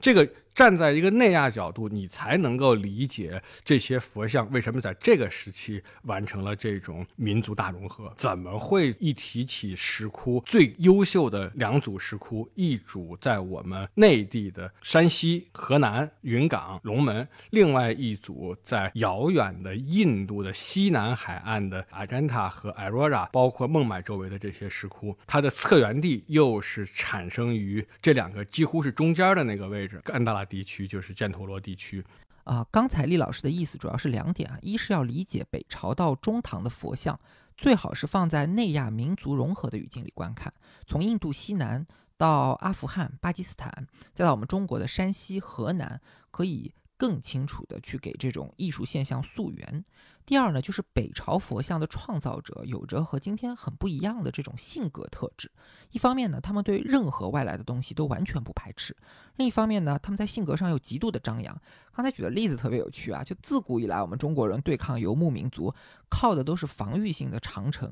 [0.00, 0.28] 这个。
[0.54, 8.12] 站在一个内亚角度，你才能够理解这些佛像为什么在这个时期完成了这种民族大融合。
[8.16, 30.44] 怎么会一提起石窟最优秀的两组石窟，一组在我们内地的山西、河南、云冈、龙门，另外一组在遥远的印度的西南海岸的阿占塔和艾若拉，包括孟买周围的这些石窟，它的策源地又是产生于这两个几乎是中间的那个位置，甘达拉。
[30.48, 32.02] 地区就是犍陀罗地区，
[32.44, 37.20] 啊，刚才厉老师的意思主要是两点啊，一是要理解北朝到中唐的佛像，
[37.54, 40.50] 最好是放在内亚民族融合的语境里观看，
[40.86, 41.86] 从印度西南
[42.16, 46.00] 到阿富汗、巴基斯坦，再到我们中国的山西、河南，
[46.30, 49.84] 可以更清楚的去给这种艺术现象溯源。
[50.28, 55.50] 第二呢，就是北朝佛像的创造者有着和今天很不一样的这种性格特质。
[55.90, 58.92] 一方面呢，他们对任何外来的东西都完全不排斥；
[59.36, 61.58] 另一方面呢，他们在性格上又极度的张扬。
[61.94, 65.74] 刚才举的例子特别有趣啊，就自古以来我们中国人对抗游牧民族，
[66.10, 67.90] 靠的都是防御性的长城，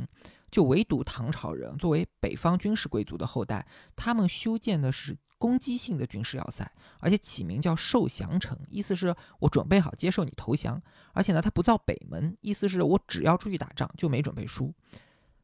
[0.56, 5.14] 就唯独唐朝人作为北方军事贵族的后代，他们修建的是。
[5.38, 6.66] 攻击性的军事要塞，
[6.98, 10.82] 而且起名叫受降城，意思是我准备好接受你投降。
[11.12, 14.72] 而且呢，他不造北门，意思是我只要出去打仗就没准备输。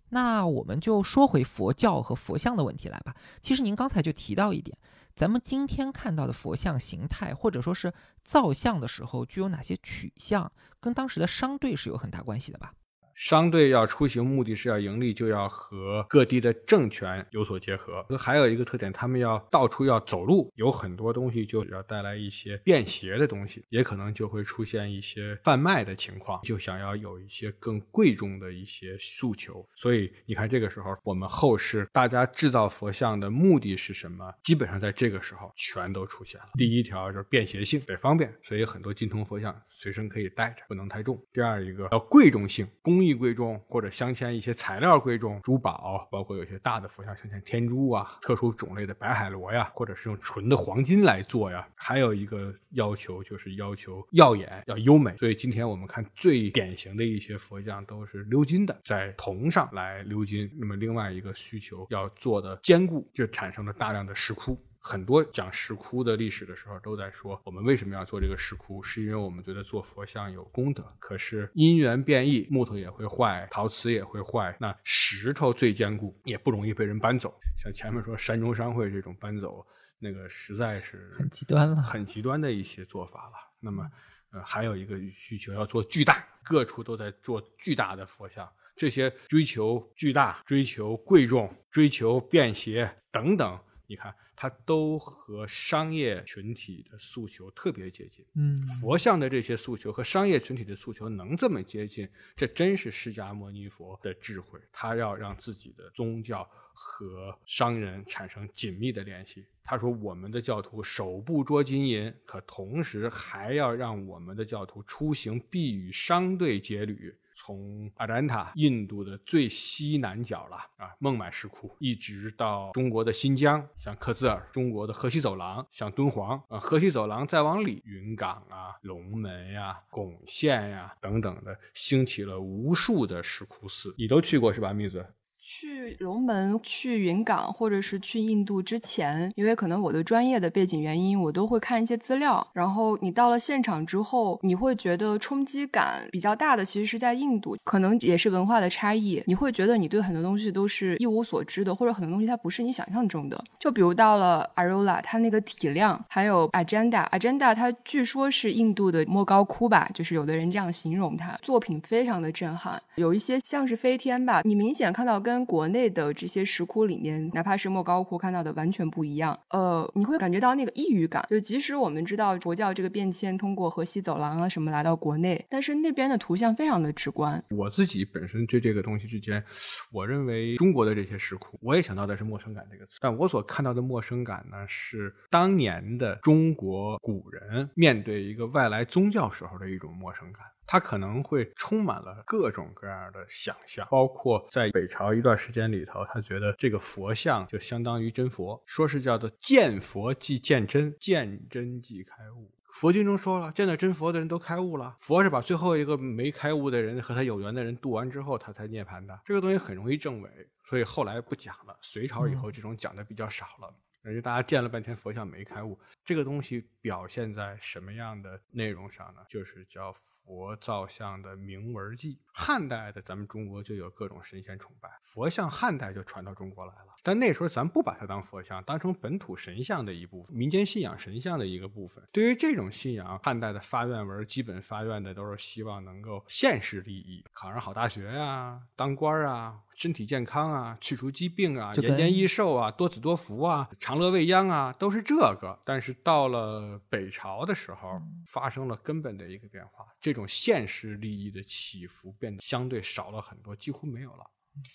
[0.08, 3.14] 那我们就说回佛教和佛像的问题来吧。
[3.42, 4.74] 其实您刚才就提到一点，
[5.14, 7.92] 咱们今天看到的佛像形态，或者说是
[8.24, 10.50] 造像的时候具有哪些取向，
[10.80, 12.72] 跟当时的商队是有很大关系的吧？
[13.14, 18.04] 商队要出行，目的是要盈利，就要和各地的政权有所结合。
[18.18, 29.66] 还有一个特点，他们要到处要走路，有很多东西就要带来一些便携的东西，也可能就会出现一些贩卖的情况，就想要有一些更贵重的一些诉求。
[29.74, 34.32] 所以你看，这个时候我们后世大家制造佛像的目的是什么？
[34.42, 36.48] 基本上在这个时候全都出现了。
[36.54, 41.20] 第一条就是便携性，得方便，所以很多金铜佛像随身可以带着，不能太重。
[41.32, 51.66] 第二一个要贵重性，工艺贵重或者镶嵌一些材料贵重，珠宝包括有些大的佛像镶嵌天珠啊，特殊种类的白海螺呀，或者是用纯的黄金来做呀。
[51.74, 60.50] 还有一个要求就是要求耀眼要优美，所以今天我们看最典型的一些佛像都是鎏金的，在铜上来鎏金。
[60.58, 64.58] 那么另外一个需求要做的坚固，就产生了大量的石窟。
[64.85, 70.85] 很多讲石窟的历史的时候，都在说我们为什么要做这个石窟，是因为我们觉得做佛像有功德。
[70.99, 77.33] 可是因缘变异，木头也会坏，陶瓷也会坏，那石头最坚固，也不容易被人搬走。
[77.57, 79.64] 像前面说山中商会这种搬走，
[80.01, 83.35] 那个实在是很极端了，很极端的一些做法了。
[83.61, 83.89] 那么，
[84.33, 93.57] 呃，还有一个需求要做巨大，各处都在做巨大的佛像，这些追求巨大、追求贵重、追求便携等等。
[93.93, 98.24] 你看，它都和商业群体的诉求特别接近。
[98.36, 104.59] 嗯，佛像的这些诉求和商业群体的诉求能这么接近，这真是释迦牟尼佛的智慧。
[104.72, 109.45] 他要让自己的宗教和商人产生紧密的联系。
[109.62, 133.95] 他说：“我们的教徒手不捉金银，可同时还要让我们的教徒出行必与商队结旅。”从阿兰塔，印度的最西南角了啊，孟买石窟，一直到中国的新疆，像克孜尔，中国的河西走廊，像敦煌啊，河西走廊再往里，云冈啊、龙门呀、巩县呀等等的，兴起了无数的石窟寺。
[133.97, 135.07] 你都去过是吧，蜜子？
[135.45, 142.47] 去龙门、去云冈，或者是去印度之前，因为可能我的专业的背景原因，我都会看一些资料。
[142.53, 149.20] 然后你到了现场之后，你会觉得冲击感比较大的，其实是在印度，可能也是文化的差异。
[149.26, 153.45] 你会觉得你对很多东西都是一无所知的，或者很多东西它不是你想象中的。
[153.59, 169.39] 就比如到了 Arola，它那个体量，还有 Agenda，Agenda 它据说是印度的莫高窟吧，就是有的人这样形容它，作品非常的震撼，有一些像是飞天吧，你明显看到跟跟国内的这些石窟里面，哪怕是莫高窟看到的完全不一样。
[169.49, 171.26] 呃，你会感觉到那个异域感。
[171.30, 177.43] 就即使我们知道佛教这个变迁通过河西走廊啊什么来到国内，但是那边的图像非常的直观。
[177.51, 179.43] 我自己本身对这个东西之间，
[179.91, 182.99] 我认为中国的这些石窟，我也想到的是陌生感这个词。
[183.01, 190.43] 但我所看到的陌生感呢，是当年的中国古人面对一个外来宗教时候的一种陌生感。
[190.73, 202.51] 他可能会充满了各种各样的想象，包括在北朝一段时间里头，他觉得这个佛像就相当于真佛，说是叫做见佛即见真，见真即开悟。
[202.73, 204.97] 佛经中说了，见到真佛的人都开悟了。
[204.99, 209.20] 佛是把最后一个没开悟的人和他有缘的人渡完之后，他才涅槃的。
[209.27, 210.31] 这个东西很容易证伪，
[210.64, 211.77] 所以后来不讲了。
[211.83, 213.75] 隋朝以后，这种讲的比较少了。
[214.05, 219.22] 而且大家见了半天佛像没开悟，这个东西表现在什么样的内容上呢？
[219.28, 222.18] 就是叫佛造像的铭文记。
[222.34, 226.94] 汉代的咱们中国就有各种神仙崇拜，佛像汉代就传到中国来了。
[227.03, 232.03] 但那时候咱不把它当佛像，当成本土神像的一部分，民间信仰神像的一个部分。
[232.11, 245.59] 对于这种信仰，汉代的发愿文基本发愿的都是希望能够现实利益，考上好大学呀，当官啊，身体健康啊，去除疾病啊，延年益寿啊，多子多福啊，长乐未央啊，都是这个。
[245.64, 254.27] 但是到了北朝的时候，发生了根本的一个变化，这种现实利益的起伏变得相对少了很多，几乎没有了。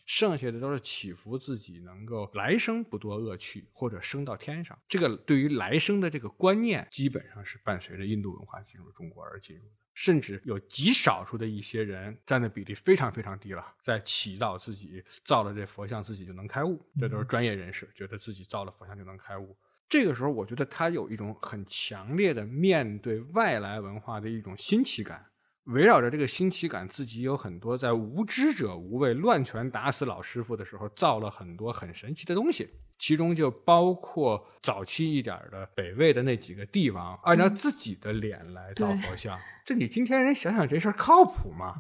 [0.05, 4.77] 剩下的都是祈福自己能够来生不堕恶趣，或者升到天上。
[4.87, 9.71] 这个对于来生的这个观念，基本上是伴随着印度文化进入中国而进入的。
[9.93, 16.79] 甚至有极少数的一些人占的比例非常非常低了，在祈祷自己造了这佛像，自己就能开悟。
[16.99, 19.57] 这都是专业人士觉得自己造了佛像就能开悟。
[19.89, 25.25] 这个时候，我觉得他有一种很强烈的面对外来文化的一种新奇感。
[25.67, 32.69] 围绕着这个新奇感，自己有很多在无知者无畏、乱拳打死老师傅的时候，造了很多很神奇的东西。
[32.99, 39.37] 其中就包括早期一点的北魏的那几个帝王，按照自己的脸来造佛像。
[39.63, 41.75] 这你今天人想想这事儿靠谱吗？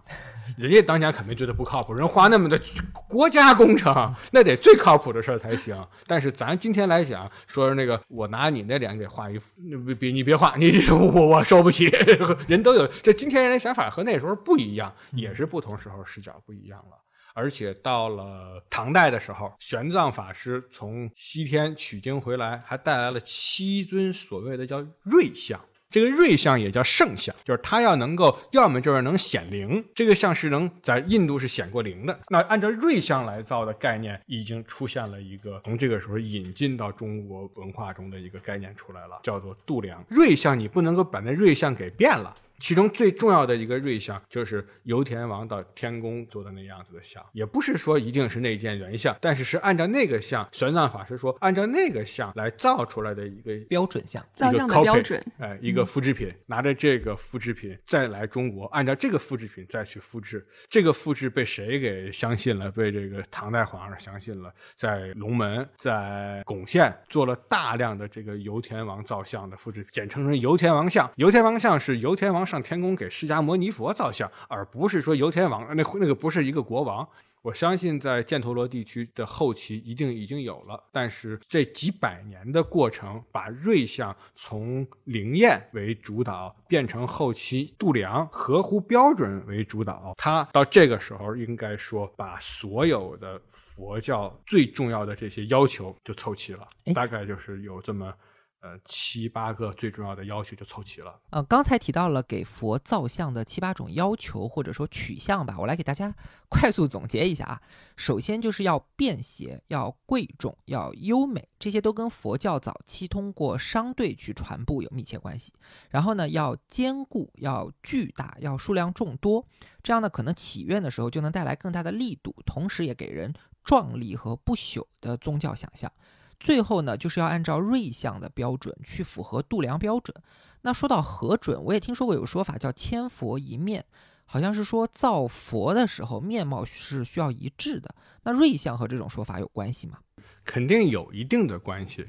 [0.57, 2.59] 人家当年肯定觉得不靠谱，人花那么的
[3.07, 5.87] 国家工程，那得最靠谱的事儿才行。
[6.05, 9.39] 但是咱今天来讲，说那个我拿你那脸给画一，
[9.85, 11.85] 别别你别画，你我我受不起。
[12.47, 16.97] 人都有这今天人的想法和那时候不一样，也是不同时候视角不一样了。
[17.37, 25.59] 而且到了唐代的时候，玄奘法师从西天取经回来，还带来了七尊所谓的叫瑞像。
[25.91, 29.85] 这个瑞像也叫圣像，就是他要能够，要么就是能显灵。
[29.93, 32.19] 这个像是能在印度是显过灵的。
[32.27, 40.03] 那按照瑞像来造的概念，已经出现了一个从这个时候引进到中国文化中的一个概念出来了，叫做度量。
[40.09, 42.35] 瑞像你不能够把那瑞像给变了。
[42.59, 62.71] 其中最重要的一个瑞像，就是油田王到天宫做的那样子的像，也不是说一定是那件原像，但是是按照那个像，玄奘法师说，按照那个像来造出来的一个标准像，造像的标准，哎，一个复制品，拿着这个复制品再来中国，按照这个复制品再去复制，这个复制被谁给相信了？
[62.71, 71.07] 被这个唐代皇上相信了，在龙门，在巩县做了大量的这个油田王造像的复制品，简称成油田王像。
[71.17, 72.46] 油田王像是油田王。
[72.47, 77.07] 上天宫给释迦牟尼佛造像，而不是说游天王那那个不是一个国王。
[77.43, 98.13] 我相信在犍陀罗地区的后期一定已经有了，但是这几百年的过程，把瑞像从灵验为主导变成后期度量合乎标准为主导，他到这个时候应该说把所有的佛教最重要的这些要求就凑齐了，大概就是有这么。
[98.59, 101.19] 呃，七八个最重要的要求就凑齐了。
[101.29, 106.13] 呃，刚才提到了给佛造像的七八种要求或者说取向吧，我来给大家
[106.49, 107.61] 快速总结一下啊。
[107.95, 115.53] 首先就是要便携，要贵重，要优美，这些都跟佛教早期通过商队去传播有密切关系。
[115.91, 119.45] 然后呢，要坚固，要巨大，要数量众多，
[119.83, 123.31] 这样呢，可能祈愿的时候就能带来更大的力度，同时也给人
[123.63, 125.91] 壮丽和不朽的宗教想象。
[126.39, 130.15] 最后呢，就是要按照瑞相的标准去符合度量标准。
[130.61, 133.85] 那说到核准，我也听说过有说法叫千佛一面，
[134.25, 137.93] 好像是说造佛的时候面貌是需要一致的。
[138.23, 139.99] 那瑞相和这种说法有关系吗？
[140.43, 142.07] 肯定有一定的关系，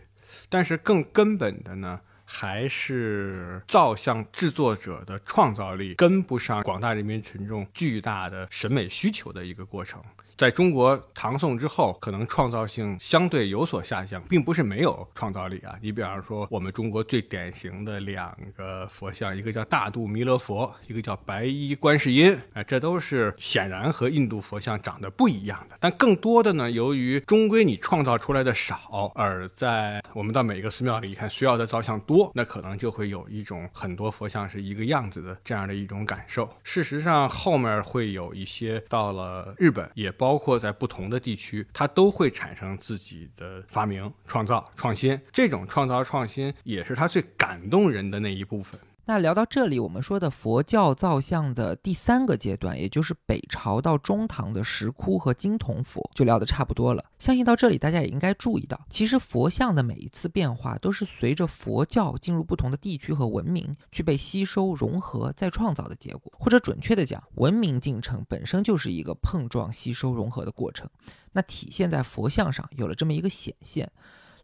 [0.48, 10.02] 但是更根本的呢，还是造像制作者的创造力跟不上广大人民群众巨大的审美需求的一个过程。
[10.38, 15.74] 在中国唐宋之后，可能创造性相对有所下降，并不是没有创造力啊。
[15.82, 25.76] 你比方说，我们中国最典型的两个佛像，一个叫大肚弥勒佛，一个叫白衣观世音，啊，这都是显然和印度佛像长得不一样的。
[25.80, 36.48] 但更多的呢，由于终归你创造出来的少，而在我们到每一个寺庙里一看，需要的造像多，那可能就会有一种很多佛像是一个样子的这样的一种感受。
[36.62, 40.27] 事实上，后面会有一些到了日本，也包。
[40.28, 45.18] 包括在不同的地区，它都会产生自己的发明、创造、创新。
[45.32, 48.78] 这种创造创新，也是它最感动人的那一部分。
[49.08, 57.02] 那聊到这里，我们说的佛教造像的第三个阶段，也就是北朝到中唐的石窟和金铜佛，就聊得差不多了。
[57.18, 66.30] 相信到这里，大家也应该注意到，其实佛像的每一次变化，都是随着佛教进入不同的地区和文明，去被吸收、融合、再创造的结果。
[66.38, 70.86] 或者准确的讲，文明进程本身就是一个碰撞、吸收、融合的过程。
[71.32, 73.90] 那体现在佛像上，有了这么一个显现。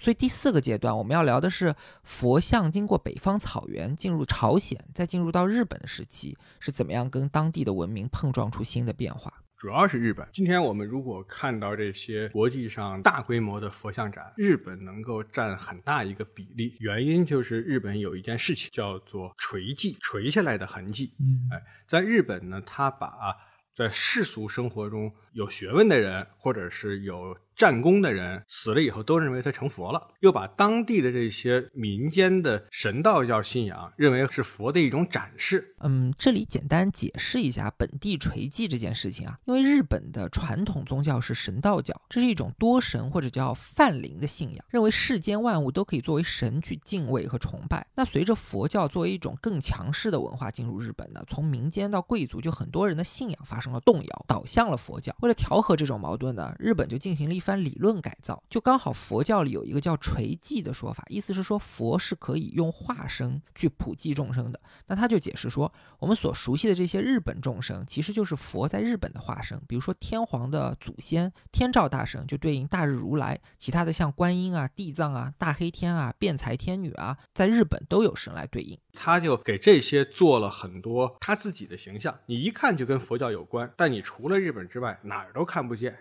[0.04, 9.32] 所以第四个阶段，我们要聊的是佛像经过北方草原进入朝鲜，再进入到日本的时期，是怎么样跟当地的文明碰撞出新的变化？
[9.56, 10.28] 主要是日本。
[10.30, 21.14] 今天我们如果看到这些国际上大规模的佛像展，日本能够占很大一个比例，原因就是日本有一件事情叫做垂迹，垂下来的痕迹。
[21.18, 23.34] 嗯，哎，在日本呢，他把
[23.72, 27.36] 在世俗生活中有学问的人，或者是有。
[27.56, 35.72] 战功的人死了以后，都认为他成佛了，又把当地的这些民间的神道教信仰认为是佛的一种展示。
[35.78, 47.86] 嗯，这里简单解释一下本地垂祭这件事情啊，因为日本的传统宗教是神道教，这是一种多神或者叫泛灵的信仰，认为世间万物都可以作为神去敬畏和崇拜。
[47.94, 55.14] 那随着佛教作为一种更强势的文化进入日本呢，从民间到贵族，就很多人的信仰发生了动摇，倒向了佛教。
[55.24, 57.44] 为了调和这种矛盾呢，日本就进行了一。
[57.44, 64.58] 番理论改造，就刚好佛教里有一个叫垂寂的说法，意思是说佛是可以用化身去普济众生的。
[64.86, 69.60] 那他就解释说，我们所熟悉的这些日本众生，其实就是佛在日本的化身。
[69.68, 78.78] 比如说天皇的祖先天照大神就对应大日如来，其他的像观音啊、地藏啊、大黑天啊、辩才天女啊，在日本都有神来对应。
[78.94, 85.96] 他就给这些做了很多他自己的形象，你一看就跟佛教有关，但你除了日本之外哪儿都看不见。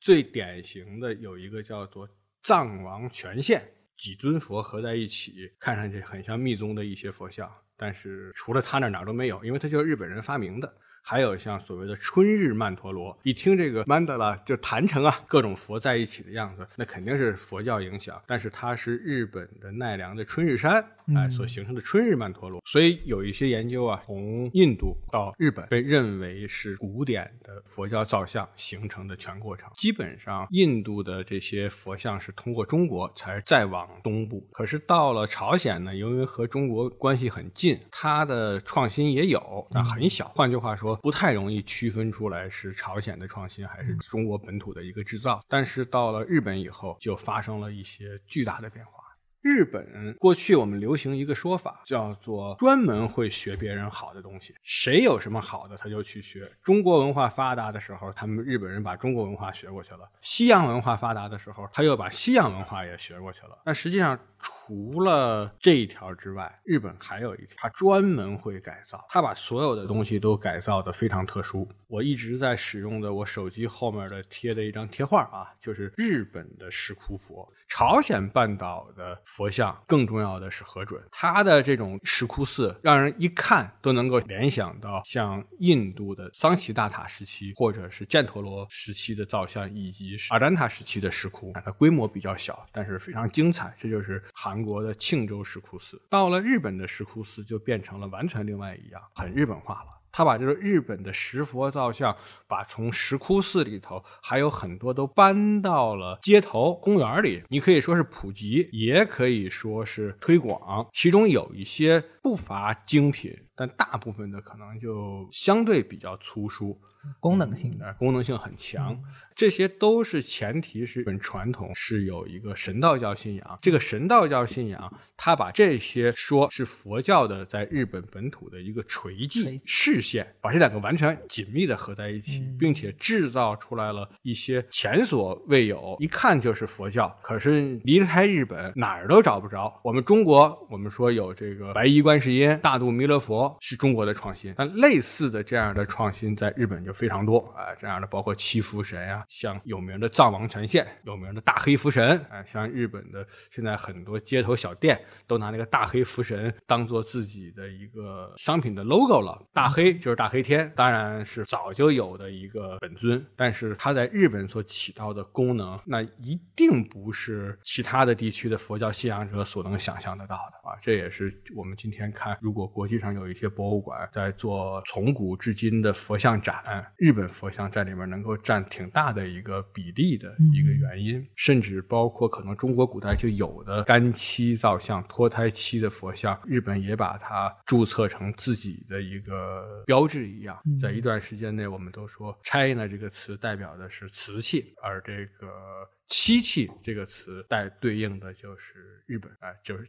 [0.00, 2.08] 最典型的有一个叫做
[2.42, 3.62] 藏王权现，
[3.96, 10.74] 几尊佛合在一起，看上去很像密宗的一些佛像，但是除了他那哪儿都没有，因为他就是日本人发明的。
[11.04, 18.22] 还有像所谓的春日曼陀罗，一听这个曼德拉就坛城啊，各种佛在一起的样子，那肯定是佛教影响。
[18.24, 20.84] 但是它是日本的奈良的春日山
[21.14, 29.70] 哎所形成的春日曼陀罗，所以有一些研究啊，从印度到日本被认为是古典的佛教造像形成的全过程。
[29.76, 40.28] 基本上印度的这些佛像是通过中国才再往东部，可是到了朝鲜呢，由于和中国关系很近，它的创新也有，但很小。
[40.28, 40.92] 换句话说。
[41.02, 49.01] 不太容易区分出来是朝鲜的创新还是中国本土的一个制造，但是到了日本以后，就发生了一些巨大的变化。
[49.42, 56.48] 日本过去我们流行一个说法，叫做专门会学别人好的东西，谁有什么好的他就去学。
[56.62, 63.58] 中国文化发达的时候，他们日本人把中国文化学过去了；西洋文化发达的时候，他又把西洋文化也学过去了。
[63.64, 71.68] 但实际上，除了这一条之外，日本还有一条，他专门会改造，他把所有的东西都改造的非常特殊。
[71.88, 79.20] 我一直在使用的我手机后面的贴的一张贴画啊，就是日本的石窟佛，朝鲜半岛的。
[79.34, 91.50] 佛像更重要的是核准，它的这种石窟寺让人一看都能够联想到像印度的桑奇大塔时期，或者是犍陀罗时期的造像，以及阿占塔时期的石窟。
[91.64, 93.74] 它规模比较小，但是非常精彩。
[93.78, 96.00] 这就是韩国的庆州石窟寺。
[96.10, 100.01] 到了日本的石窟寺，就变成了完全另外一样，很日本化了。
[100.12, 102.14] 他把就是日本的石佛造像，
[102.46, 107.42] 把从石窟寺里头还有很多都搬到了街头公园里。
[107.48, 110.86] 你可以说是普及，也可以说是推广。
[110.92, 116.78] 其中有一些不乏精品，但大部分的可能就相对比较粗疏。
[117.18, 118.96] 功能性的，呃，功能性很强，
[119.34, 123.58] 这些都是前提是日本传统是有一个神道教信仰。
[123.60, 139.80] 这个神道教信仰，他把这些说是佛教的在日本本土的一个垂迹视线，把这两个完全紧密的合在一起，并且制造出来了一些前所未有，一看就是佛教，可是离开日本哪儿都找不着。
[139.82, 146.92] 我们中国，我们说有这个白衣观世音、大肚弥勒佛是中国的创新，但类似的这样的创新在日本就。
[147.02, 159.36] 非常多啊，这样的包括七福神啊，像有名的藏王权限，有名的大黑福神啊，像日本的现在很多街头小店都拿那个大黑福神当做自己的一个商品的 logo 了。
[159.52, 170.78] 大黑就是大黑天，当然是早就有的一个本尊，但是它在日本所起到的功能，那一定不是其他的地区的佛教信仰者所能想象得到的啊。
[170.80, 176.86] 这也是我们今天看，如果国际上有一些博物馆在做从古至今的佛像展。
[176.96, 190.60] 日本佛像在里面能够占挺大的一个比例的一个原因，甚至包括可能中国古代就有的干漆造像、脱胎漆的佛像，日本也把它注册成自己的一个标志一样。
[190.80, 195.48] 在一段时间内，我们都说 “China” 这个词代表的是瓷器，而这个
[196.08, 199.84] “漆器”这个词带对应的就是日本啊，就是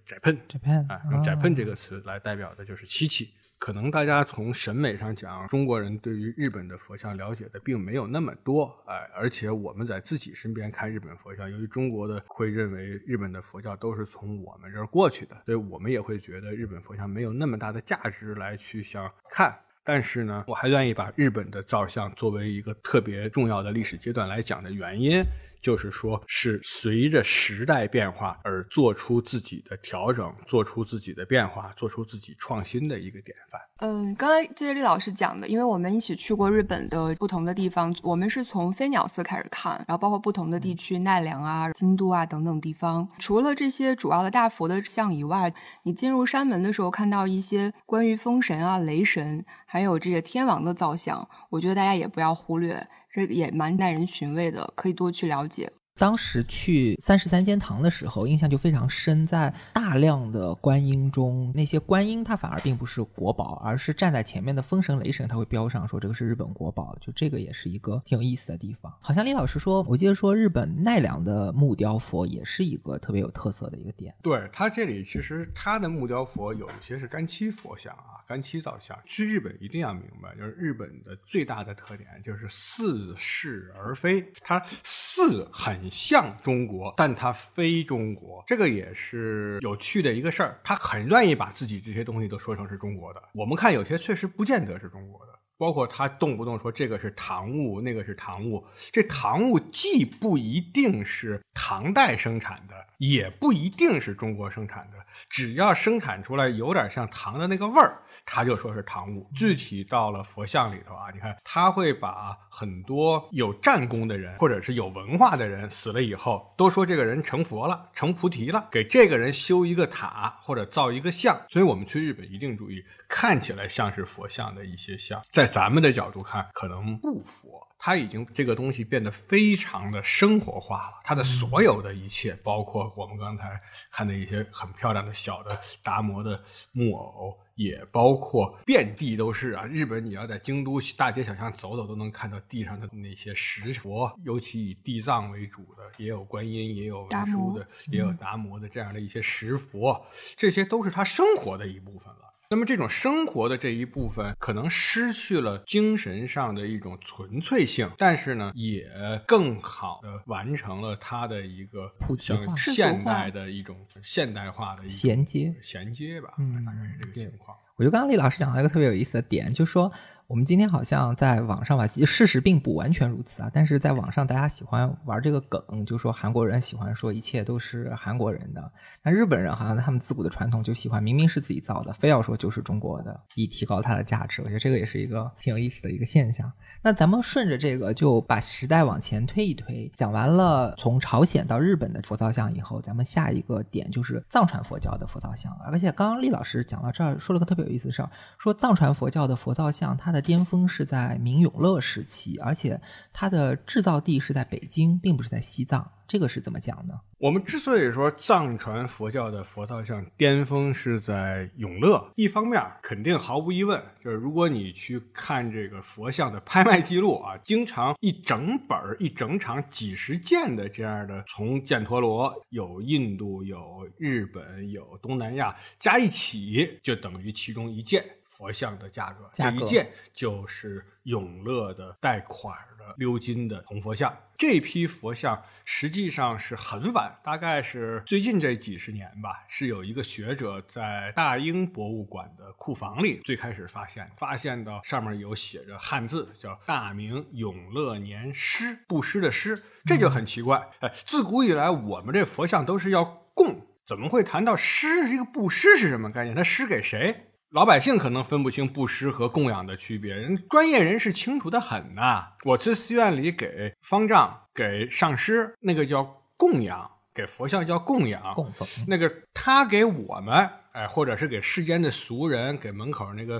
[0.87, 3.33] 啊，用 Japan 这个词来代表的就是漆器。
[3.59, 19.57] 可能大家从审美上讲，中国人对于日本的佛像了解的并没有那么多，哎，而且我们在自己身边看日本佛像，由于中国的会认为日本的佛教都是从我们这儿过去的，所以我们也会觉得日本佛像没有那么大的价值来去想看。
[19.85, 25.23] 但是呢，我还愿意把日本的造像作为一个特别重要的历史阶段来讲的原因。
[25.63, 33.59] 就是说，是随着时代变化而做出自己的调整，做出自己的变化，做出自己创新的一个典范。
[33.77, 43.07] 嗯，刚才接着李老师讲的，因为我们一起去过日本的不同的地方，我们是从飞鸟寺开始看，然后包括不同的地区，奈良啊、京都啊等等地方。
[43.17, 45.53] 除了这些主要的大佛的像以外，
[45.83, 52.85] 你进入山门的时候，看到一些关于风神啊、雷神，还有这个天王的造像，我觉得大家也不要忽略。
[53.13, 55.71] 这个也蛮耐人寻味的，可以多去了解。
[55.99, 59.25] 当时去三十三间堂的时候，印象就非常深。
[59.27, 66.97] 在大量的观音中，那些观音它反而并不是国宝，而是站在前面的风神雷神，他会标上说这个是日本国宝。
[66.99, 68.91] 就这个也是一个挺有意思的地方。
[69.01, 74.13] 好像李老师说，我记得说日本奈良的木雕佛也是一个特别有特色的一个点。
[74.23, 78.97] 对他这里其实他的木雕佛有一些是干漆佛像啊，干漆造像。
[79.05, 85.82] 去日本一定要明白，就是日本的最大的特点就是似是而非，它似很。
[85.83, 90.57] 很像中国，但它非中国，这个也是有趣的一个事儿。
[90.63, 93.21] 他很愿意把自己这些东西都说成是中国的。
[93.33, 98.65] 我们看有些确实不见得是中国的，包括他动不动说这个是唐物，那个是唐物。
[98.91, 104.97] 这唐物既不一定是唐代生产的，也不一定是中国生产的，
[105.29, 107.99] 只要生产出来有点像唐的那个味儿。
[108.25, 121.37] 他就说是唐物，具体到了佛像里头啊，你看他会把很多有战功的人或者是有文化的人死了以后，都说这个人成佛了，成菩提了，给这个人修一个塔或者造一个像。
[121.49, 133.59] 所以我们去日本一定注意，看起来像是佛像的一些像，在咱们的角度看可能不佛，他已经这个东西变得非常的生活化了，他的所有的一切，包括我们刚才
[133.91, 137.37] 看的一些很漂亮的小的达摩的木偶。
[137.55, 139.63] 也包括遍地都是啊！
[139.65, 150.03] 日本你要在京都大街小巷走走，都能看到地上的那些石佛，尤其以地藏为主的，也有观音，也有文殊的，也有达摩的这样的一些石佛，
[150.35, 152.32] 这些都是他生活的一部分了。
[152.53, 158.87] 那么这种生活的这一部分，可能失去了精神上的一种纯粹性，但是呢，也
[159.25, 167.57] 更好的完成了它的一个普及化、现代的一种现代化的衔接衔接吧，嗯大概是这个情况。
[167.75, 169.91] 我觉得刚刚李老师讲了一个特别有意思的点，就是说。
[170.33, 173.51] 我们今天好像在网上吧，事实并不完全如此啊。
[173.53, 178.71] 但是在网上，大家喜欢玩这个梗，就说韩国人喜欢说一切都是韩国人的，
[179.03, 184.41] 那日本人好像他们自古的传统就喜欢明明是自己造的，非要说就是中国的，以提高它的价值。
[184.41, 186.51] 我觉得这个也是一个挺有意思的一个现象。
[186.81, 195.65] 那咱们顺着这个，就把时代往前推一推，讲完了从朝鲜到日本的佛造像以后，咱们下一个点就是藏传佛教的佛造像了。
[195.71, 198.09] 而且刚刚厉老师讲到这儿，说了个特别有意思的事儿，
[198.39, 205.91] 说藏传佛教的佛造像，它的巅峰是在明永乐时期，而且它的制造地是在北京，并不是在西藏。
[206.05, 206.93] 这个是怎么讲呢？
[207.17, 234.15] 我们之所以说藏传佛教的佛造像巅峰是在永乐，一方面肯定毫无疑问，就是如果你去看这个佛像的拍卖记录啊，经常一整本儿、一整场几十件的这样的，从犍陀罗有印度、有日本、有东南亚加一起，就等于其中一件佛像的价格，这一件就是永乐的带款儿的鎏金的铜佛像。
[234.35, 250.69] 这批佛像实际上是很晚，大概是最近这几十年吧，是有一个学者在大英博物馆的库房里最开始发现，发现到上面有写着汉字，叫“大明永乐年诗”，布施的施，这就很奇怪。
[250.79, 255.07] 哎，自古以来我们这佛像都是要供，怎么会谈到施？
[255.07, 256.35] 这个布施是什么概念？
[256.35, 257.27] 他施给谁？
[257.53, 262.33] 老百姓可能分不清布施和供养的区别，人专业人士清楚的很呐。
[262.45, 266.03] 我去寺院里给方丈、给上师，那个叫
[266.35, 268.33] 供养；给佛像叫供养。
[268.33, 268.67] 供奉。
[268.87, 273.35] 那个他给我们，哎，或者是给世间的俗人，给门口那个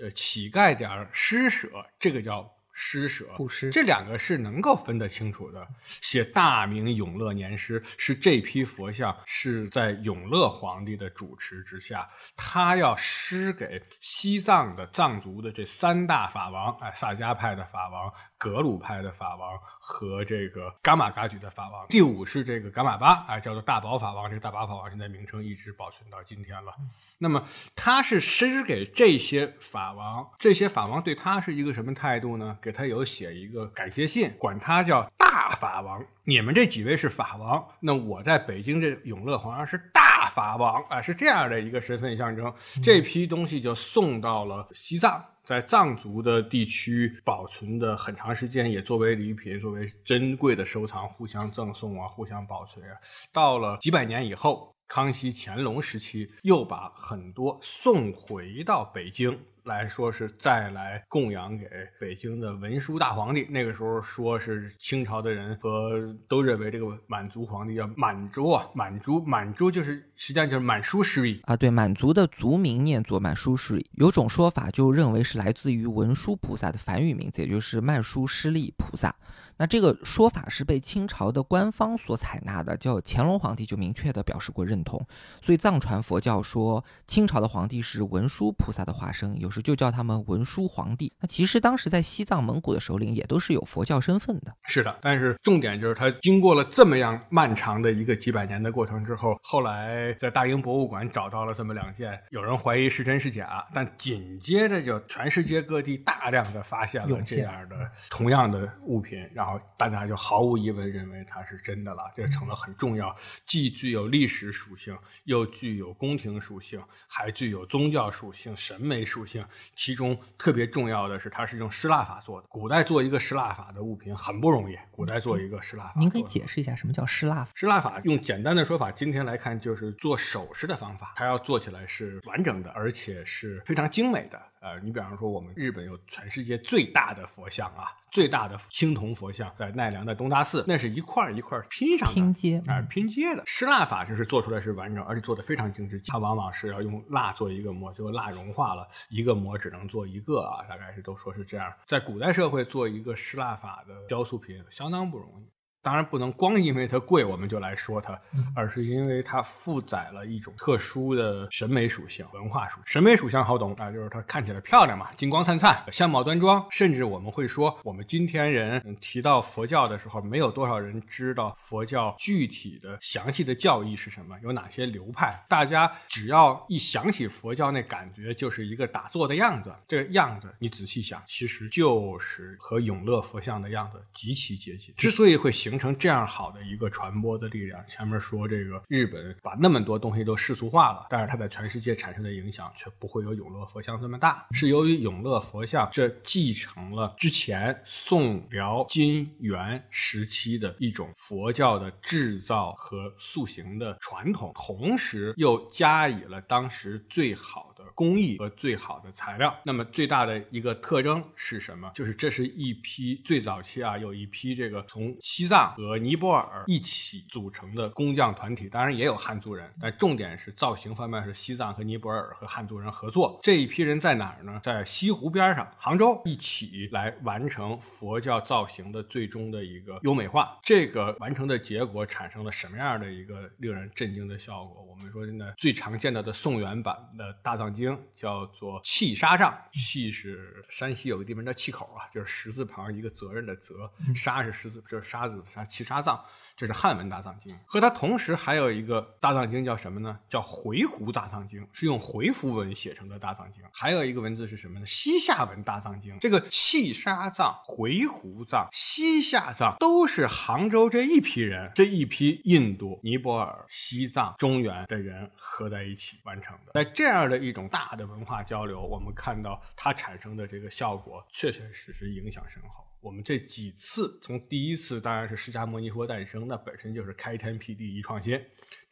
[0.00, 2.48] 呃乞丐点施舍，这个叫
[2.78, 3.24] 施舍。
[3.36, 5.66] 布施这两个是能够分得清楚的。
[6.02, 12.06] 写大明永乐年诗是这批佛像是在永乐皇帝的主持之下，
[12.36, 21.86] 他要施给西藏的藏族的这三大法王，哎，萨迦派的法王、格鲁派的法王和这个噶玛噶举的法王。
[21.88, 24.28] 第五是这个噶玛巴，哎，叫做大宝法王。
[24.28, 26.72] 这个大宝法王现在名称一直保存到今天了。
[27.18, 32.58] 那么他是施给这些法王，这些法王对他是一个什么态度呢？
[32.60, 36.04] 给他有写一个感谢信，管他叫大法王。
[36.28, 42.52] 你们这几位是法王，那我在北京这永乐皇上是大法王啊，是这样的一个身份象征。
[42.82, 45.24] 这批东西就送到了西藏。
[45.44, 52.96] 在藏族的地区保存的很长时间，也作为礼品、作为珍贵的收藏，互相赠送啊，互相保存啊。
[53.32, 59.38] 到了几百年以后，康熙、乾隆时期，又把很多送回到北京。
[59.66, 61.66] 来说是再来供养给
[62.00, 63.44] 北京的文殊大皇帝。
[63.50, 73.90] 那个时候说是清朝的人和都认为这个满族皇帝叫满洲啊，满族满洲就是实际上就是满书失礼啊，对，满族的族名念作满书失礼。
[73.94, 79.14] 有种说法就认为是来自于文殊菩萨的梵语名字，也就是曼殊师利菩萨。
[79.58, 85.04] 那这个说法是被清朝的官方所采纳的，叫乾隆皇帝就明确的表示过认同。
[85.40, 91.12] 所以藏传佛教说清朝的皇帝是文殊菩萨的化身，有时就叫他们文殊皇帝。
[91.20, 94.54] 那其实当时在西藏、蒙古的首领也都是有佛教身份的。
[94.64, 107.76] 是的，但是重点就是他经过了这么样漫长的一个几百年的过程之后，后来在大英博物馆找到了这么两件，有人怀疑是真是假，但紧接着就全世界各地大量的发现了这样的
[108.10, 109.45] 同样的物品，然后
[109.76, 113.14] 大家就毫无疑问认为它是真的了，这成了很重要，
[113.46, 119.44] 既具有历史属性，又具有宫廷属性，还具有宗教属性、审美属性。
[119.74, 122.46] 其中特别重要的是，它是用失蜡法做的。
[122.48, 127.50] 古代做一个失蜡法的物品很不容易，古代做一个失蜡法，您可以解释一下什么叫失蜡法？
[127.54, 134.40] 失蜡法用简单的说法，今天来看就是做首饰的方法，它要做起来是完整的，而且是非常精美的。
[134.66, 143.44] 呃，你比方说，我们日本有全世界最大的佛像啊，最大的青铜佛像在奈良的东大寺，那是一块儿一块儿拼上的，拼接哎、拼接的。
[143.46, 146.02] 失蜡法就是做出来是完整，而且做的非常精致。
[146.08, 151.72] 它往往是要用蜡做一个模，结果蜡融化了，一个模只能做一个啊，大概是都说是这样。
[151.86, 155.55] 在古代社会做一个失蜡法的雕塑品相当不容易。
[155.86, 158.20] 当然不能光因为它贵我们就来说它，
[158.56, 162.82] 而是因为它负载了一种特殊的审美属性、文化属性。
[162.86, 166.66] 审美属性好懂啊，就是它看起来漂亮嘛，金光灿灿、相貌端庄。
[166.72, 175.40] 甚至我们会说，我们今天人嗯提到佛教的时候，没有多少人知道佛教具体的详细的教义是什么，有哪些流派。
[175.48, 179.72] 大家只要一想起佛教，那感觉就是一个打坐的样子。
[179.86, 184.92] 这个样子，你仔细想，其实就是和永乐佛像的样子极其接近。
[184.96, 209.54] 之所以会形形成这样好的一个传播的力量，前面说这个日本把那么多东西都世俗化了，但是它在全世界产生的影响却不会有永乐佛像这么大，是由于永乐佛像这继承了之前宋辽金元时期的一种佛教的制造和塑形的传统，同时又加以了当时最好的工艺和最好的材料。
[209.64, 211.90] 那么最大的一个特征是什么？
[211.94, 223.38] 就是这是一批最早期啊，有一批这个从西藏和尼泊尔一起组成的工匠团体，当然也有汉族人，但重点是造型方面是西藏和尼泊尔和汉族人合作。
[223.42, 224.60] 这一批人在哪儿呢？
[224.62, 230.58] 在西湖边上，杭州一起来完成佛教造型的最终的一个优美化。
[230.62, 234.82] 这个完成的结果产生了什么样的一个令人震惊的效果？
[234.82, 246.18] 我们说现在最常见到的宋元版的大藏经叫做气沙藏，气是山西有个地方叫气口啊，就是十字旁一个责任的责，沙是十字，就是沙子的沙，气沙藏。
[246.56, 250.18] 这是汉文大藏经，和它同时还有一个大藏经叫什么呢？
[250.26, 253.62] 叫回鹘大藏经，是用回鹘文写成的大藏经。
[253.70, 254.86] 还有一个文字是什么呢？
[254.86, 256.18] 西夏文大藏经。
[256.18, 266.72] 这个细沙藏、回鹘藏、西夏藏都是杭州这一批人，这一批印度、尼泊尔、西藏、中原的人合在一起完成的。
[266.72, 272.82] 在这样的一种大的文化交流，我们看到它产生的这个效果，确确实实影响深厚。
[273.06, 278.36] 我们这几次，从第一次当然是释迦牟尼佛诞生，那本身就是开天辟地一创新。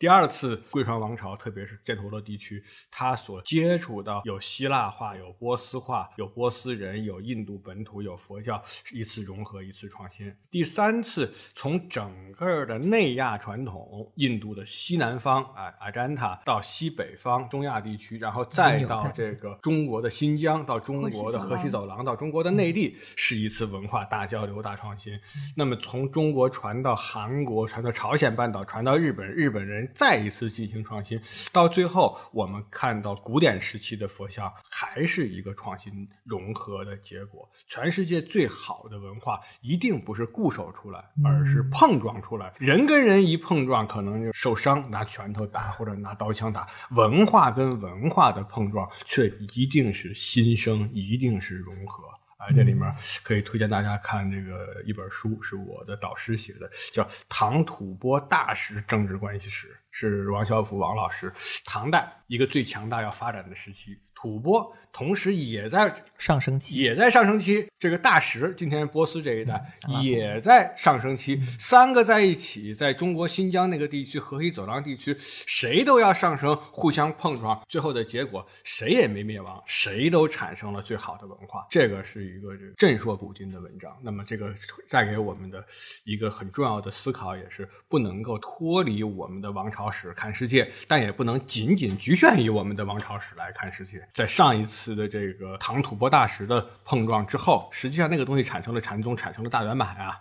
[0.04, 10.30] 第二次贵船王朝，特别是犍陀罗地区，它所接触到有希腊化、有波斯化、有波斯人、有印度本土、有佛教，一次融合，一次创新。
[10.50, 25.18] 第三次，从整个的内亚传统，印度的西南方啊阿占塔到西北方中亚地区，然后再到这个中国的新疆，到中国的河西走廊，到中国的内地，是一次文化大交流、大创新。
[25.56, 29.90] 那么从中国传到韩国，传到朝鲜半岛，传到日本，日本人。
[29.94, 31.20] 再一次进行创新，
[31.52, 37.48] 到最后我们看到古典时期的佛像还是一个创新融合的结果。
[37.66, 42.52] 全世界最好的文化一定不是固守出来，而是碰撞出来。
[42.58, 46.68] 人跟人一碰撞，可能就受伤，拿拳头打或者拿刀枪打。
[46.90, 52.04] 文化跟文化的碰撞，却一定是新生，一定是融合。
[52.36, 61.32] 啊这里面可以推荐大家看这个一本书，是我的导师写的，叫《唐吐蕃大食政治关系史》，是王小福王老师。
[61.64, 64.72] 唐代一个最强大要发展的时期，吐蕃。
[64.90, 67.66] 同时也在上升期，也在上升期。
[67.80, 69.60] 这个大石，今天波斯这一带
[70.00, 71.36] 也在上升期。
[71.58, 81.66] 三个在一起，在中国新疆那个地区、河西走廊地区，谁都要上升，互相碰撞，最后的结果谁也没灭亡，谁都产生了最好的文化。
[81.68, 83.92] 这个是一个这个震烁古今的文章。
[84.00, 84.54] 那么，这个
[84.88, 85.64] 带给我们的
[86.04, 94.06] 一个很重要的思考，也是不能够脱离我们的王朝史看世界，但也不能仅仅局限于我们的王朝史来看世界。
[94.14, 94.94] 在上一次。
[94.94, 100.20] 的这个唐吐蕃大石的碰撞之后，实际上那个东西产生了禅宗，产生了大圆满啊。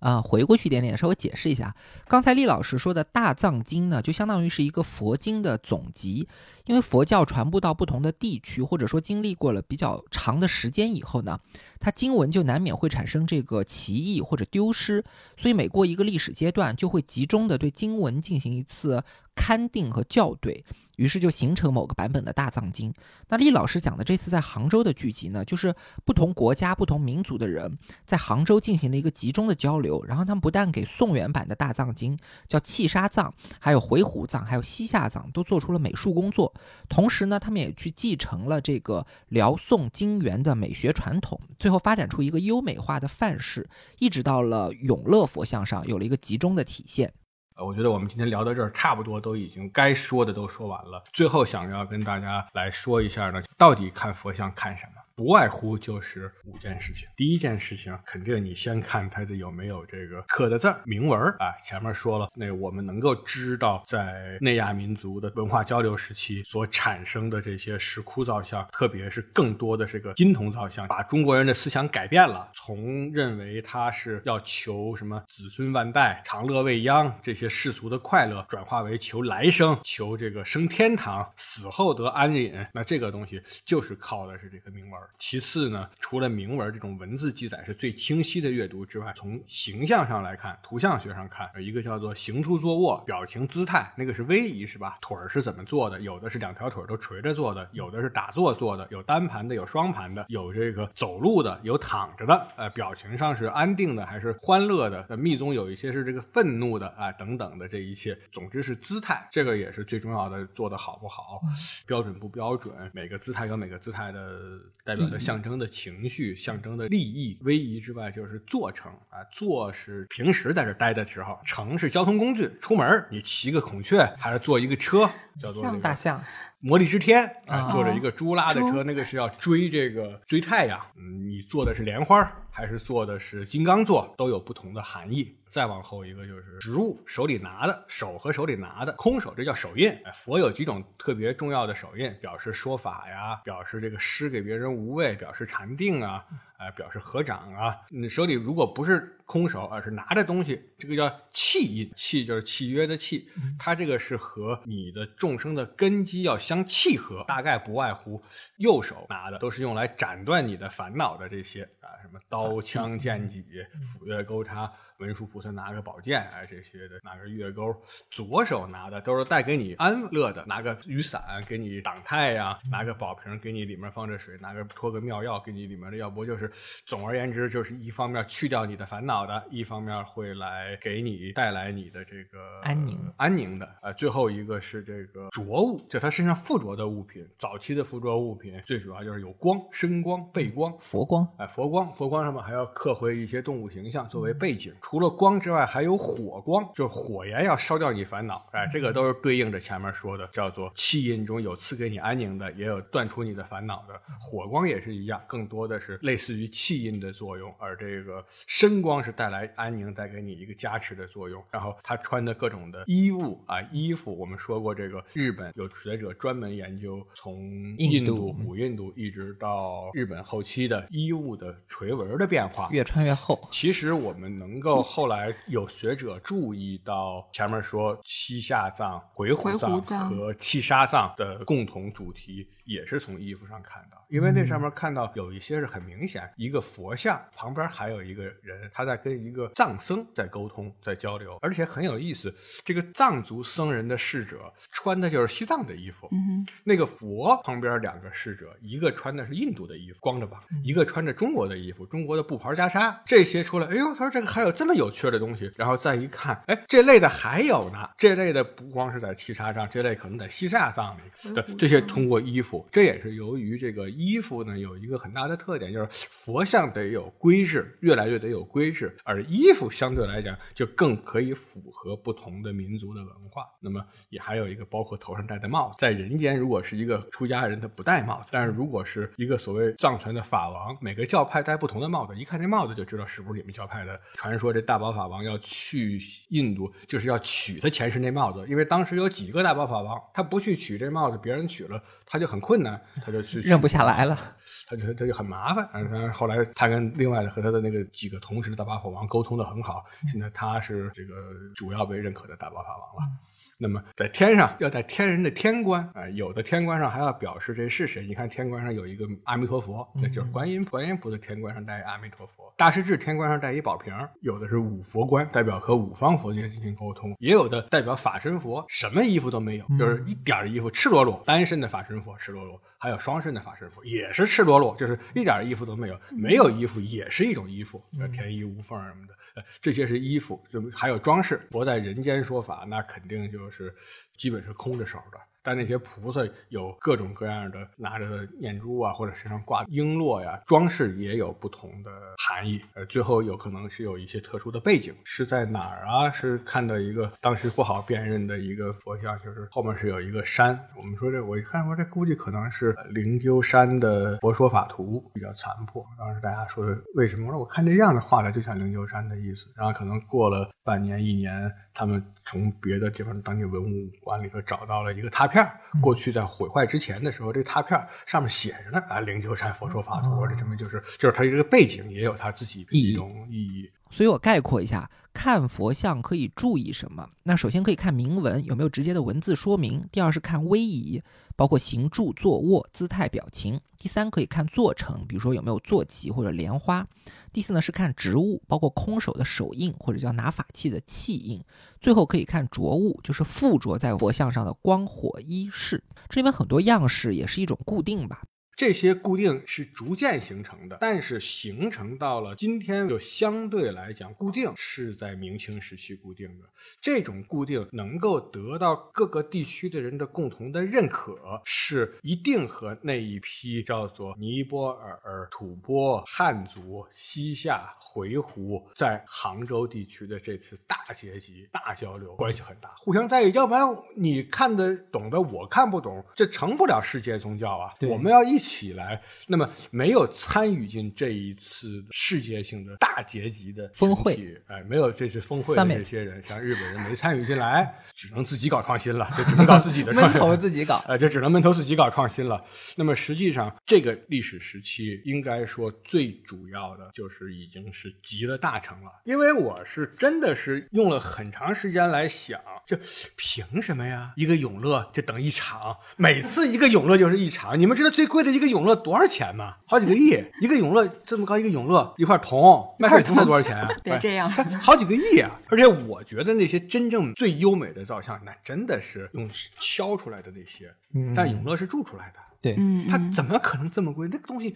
[0.00, 1.74] 啊，回过去一点点，稍微解释一下，
[2.06, 6.26] 刚才厉老师说的大藏经呢，就相当于是一个佛经的总集。
[6.68, 11.40] 因为佛教传播到不同的地区，或者说经历过了比较长的时间以后呢，
[11.80, 15.02] 它经文就难免会产生这个歧义或者丢失，
[15.38, 19.02] 所以每过一个历史阶段，就会集中的对经文进行一次
[19.34, 20.62] 勘定和校对，
[20.96, 22.92] 于是就形成某个版本的大藏经。
[23.30, 36.52] 那厉老师讲的这次在杭州的聚集呢，就是不同国家、不同民族的人在杭州进行了一个集中的交流，然后他们不但给宋元版的大藏经叫气沙藏，还有回鹘藏，还有西夏藏都做出了美术工作。
[36.88, 47.12] 同时呢，他们也去继承了这个辽宋金元的美学传统，最后发展出一个优美化的范式，一直到了永乐佛像上有了一个集中的体现。
[47.56, 51.02] 呃，我觉得我们今天聊到这儿，差不多都已经该说的都说完了。
[51.12, 55.02] 最后想要跟大家来说一下呢，到底看佛像看什么？
[55.18, 57.08] 不外乎就是五件事情。
[57.16, 61.50] 第一件事情，肯定你先看它的有没有这个刻的字、铭文啊。
[61.60, 82.54] 前面说了，那我们能够知道，在内亚民族的文化交流时期所产生的这些石窟造像，特别是更多的这个金铜造像，把中国人的思想改变了，从认为他是要求什么子孙万代、长乐未央这些世俗的快乐，转化为求来生、求这个升天堂、死后得安隐。
[82.72, 85.07] 那这个东西就是靠的是这个铭文。
[85.16, 94.98] 其次呢，除了铭文这种文字记载是最清晰的阅读之外，从形象上来看，图像学上看，一个叫做行住坐卧、表情姿态，那个是威仪是吧？
[95.00, 96.00] 腿儿是怎么做的？
[96.00, 102.46] 有的是两条腿都垂着坐的，有的是打坐坐的，有单盘的，有双盘的，有这个走路的，有躺着的。
[102.56, 105.16] 呃，表情上是安定的还是欢乐的？
[105.16, 111.40] 密宗有一些是这个愤怒的啊，等等的这一切，总之是姿态，这个也是最重要的，做的好不好，
[111.86, 112.72] 标准不标准？
[112.92, 114.97] 每个姿态有每个姿态的代。
[114.98, 126.22] 表的象征的情绪、象征的利益、威仪之外，就是坐乘啊，坐是平时在这待的时候，乘是交通工具，出门你骑个孔雀还是坐一个车，叫做这个大象，
[126.60, 130.78] 魔力之天啊啊，坐着一个猪拉的车，猪那个是要追这个追太阳。
[130.96, 135.34] 嗯，你坐的是莲花还是坐的是金刚座，都有不同的含义。
[135.50, 139.90] 再往后一个就是植物，手里拿的，手和手里拿的，空手，这叫手印。
[140.04, 146.24] 哎佛有几种特别重要的手印，表示说法呀，表示这个施给别人无畏，表示禅定啊，
[146.58, 147.76] 哎，表示合掌啊。
[147.88, 151.90] 你手里如果不是空手，而是拿着东西，这个叫契印。
[151.94, 153.28] 契就是契约的契，
[153.58, 158.20] 它这个是和你的众生的根基要相契合，大概不外乎
[158.58, 163.44] 右手拿的都是用来斩断你的烦恼的这些啊，什么刀枪剑戟、
[163.82, 164.70] 斧钺钩叉。
[164.98, 167.74] 文殊菩萨拿个宝剑，哎，这些的拿个月钩，
[168.10, 176.50] 左手拿的都是带给你安乐的，拿个雨伞给你挡太阳，拿个宝瓶给你里面放着水，拿个托个妙药给你里面的药不，就是
[176.84, 183.68] 总而言之，就是一方面去掉你的烦恼的，一方面会来给你带来你的这个安宁安宁的。
[183.82, 190.76] 呃，最后一个是这个着物，就他身上附着的物品，早期的附着物品最主要就是有光、声光、背光。
[190.80, 194.74] 佛光，哎，佛光，佛光上面还要刻绘一些动物形象作为背景。
[194.88, 198.42] 除了光之外，还有火光，就是火焰要烧掉你烦恼。
[198.52, 204.00] 哎，这个都是对应着前面说的，叫做气印中有赐给你安宁的，也有断除你的烦恼的。
[204.18, 211.44] 火光也是一样，更多的是类似于气印的作用，而这个身光是带来安宁，带给你一个加持的作用。
[211.50, 222.70] 然后他穿的各种的衣物啊，衣服，我们说过，这个日本有学者专门研究从印度古印度一直到日本后期的衣物的垂纹的变化。
[222.72, 223.38] 越穿越厚。
[223.52, 233.98] 其实我们能够后来有学者注意到前面说西夏藏、回鹘回鹘藏藏和七沙藏的共同主题，也是从衣服上看到。
[234.08, 242.34] 因为那上面看到有一些是很明显，一个佛像旁边还有一个人，他在跟一个藏僧在沟通、在交流，而且很有意思。
[242.64, 252.96] 这个藏族僧人的侍者穿的就是西藏的衣服，嗯那个佛旁边两个侍者，一个穿的是印度的衣服，光着膀；一个穿着中国的衣服，中国的布袍袈裟。
[253.04, 255.50] 这些出来，哎呦，他说这个还有这么有趣的东西。
[255.56, 257.88] 然后再一看，哎，这类的还有呢。
[257.96, 261.34] 这类的不光是在七沙藏，这类可能在西夏葬里。
[261.34, 273.44] 对，这些通过衣服，这也是由于这个衣服呢有一个很大的特点，就是佛像得有规制，越来越得有规制，而衣服相对来讲就更可以符合不同的民族的文化。
[273.60, 283.98] 那么也还有一个包括头上戴的帽子，在人间如果是一个出家人，他不戴帽子；但是如果是一个所谓藏传的法王，每个教派戴不同的帽子，一看这帽子就知道是不是你们教派的。
[284.14, 286.00] 传说这大宝法王要去
[286.30, 294.18] 印度，就是要取他前世那帽子，因为当时有几个大宝法王，他不去取这帽子，别人取了，他就很困难，他就去 认不下来了。
[294.66, 295.68] 他就他就很麻烦。
[295.72, 301.14] 但是后来他跟另外的和他的那个几个同时的大宝法王沟通的很好，现在他是这个
[301.54, 303.12] 主要被认可的大宝法王了。
[303.60, 308.06] 那么在天上要在天人的天官啊、有的天官上还要表示这是谁。
[308.06, 312.54] 你看天官上有一个阿弥陀佛，那就是观音观音菩萨天官上带阿弥陀佛。
[312.56, 331.40] 大势至天官上带一宝瓶，有的是五佛官，代表和五方佛界进行沟通；也有的代表法身佛，什么衣服都没有，就是一点儿衣服，赤裸裸，单身的法身佛赤裸裸，还有双身的法师服也是赤裸裸，就是一点衣服都没有，没有衣服也是一种衣服，呃天衣无缝什么的，呃这些是衣服，就还有装饰。
[331.50, 333.74] 佛在人间说法，那肯定就是
[334.16, 335.18] 基本是空着手的。
[335.42, 342.60] 但那些菩萨有各种各样的拿着的念珠啊，或者身上挂的璎珞呀，装饰也有不同的含义。
[342.74, 346.10] 呃，最后有可能是有一些特殊的背景，是在哪儿啊？
[346.10, 350.58] 是看到一个当时不好辨认的一个佛像，就是后面是有一个山。
[350.76, 355.84] 我们说这，我一看说这估计可能是灵鹫山的《佛说法图》，比较残破。
[355.98, 357.26] 当时大家说的为什么？
[357.28, 359.46] 我说我看这样的画的就像灵鹫山的意思。
[359.54, 365.60] 然后可能过了半年一年，他们从别的地方当地文物馆里头找到了一个他片儿。
[365.82, 373.70] 过去在毁坏之前的时候，这拓片儿上面写着呢啊，灵鹫山佛说法图，这证明就是就是它这个背景也有它自己的一种意义。
[373.90, 377.08] 所以我概括一下，看佛像可以注意什么？
[377.22, 381.02] 那首先可以看铭文有没有直接的文字说明；第二是看威仪，
[381.36, 386.84] 包括行住坐卧、姿态、表情；第三可以看坐乘，比如说有没有坐骑或者莲花；
[387.32, 391.40] 第四呢是看植物，包括空手的手印或者叫拿法器的器印；
[391.80, 395.82] 最后可以看着物，就是附着在佛像上的光火衣饰。
[396.08, 398.22] 这里面很多样式也是一种固定吧。
[398.58, 406.44] 这些固定是逐渐形成的，但是形成到了今天，就相对来讲，固定是在明清时期固定的。
[406.80, 423.30] 这种固定能够得到各个地区的人的共同的认可，是一定和那一批叫做尼泊尔、吐蕃、汉族、西夏、回鹘在杭州地区的这次大结集大交流关系很大，互相在意。
[423.30, 427.72] 要不然你看得懂的，我看不懂，这成不了世界宗教啊！
[427.88, 429.00] 我们要一起来。
[429.26, 440.20] 那么没有参与进这一次世界性的大结局的峰会，哎，没有这次峰会的这些人，像日本人没参与进来，只能自己搞创新了， 就只能搞自己的创闷。
[440.20, 440.82] 头自己搞。
[440.88, 442.42] 哎，就只能闷头自己搞创新了。
[442.76, 448.90] 那么实际上，这个历史时期应该说最主要的就是已经是集了大成了。
[449.04, 452.76] 因为我是真的是用了很长时间来想，就
[453.16, 454.12] 凭什么呀？
[454.16, 457.58] 一个永乐就等一场，每次一个永乐就是一场。
[457.58, 459.56] 你们知道最贵的一个永乐多少钱嘛？
[459.66, 463.68] 好几个亿，一个永乐这么高一个永乐，一块铜，卖给铜才多少钱啊？
[463.82, 465.28] 别这样它好几个亿啊！
[465.48, 469.28] 而且我觉得那些真正最优美的照相，那真的是用
[469.58, 474.08] 敲出来的那些，嗯但永乐是铸出来的，对，嗯，它怎么可能这么贵？
[474.08, 474.54] 那个东西，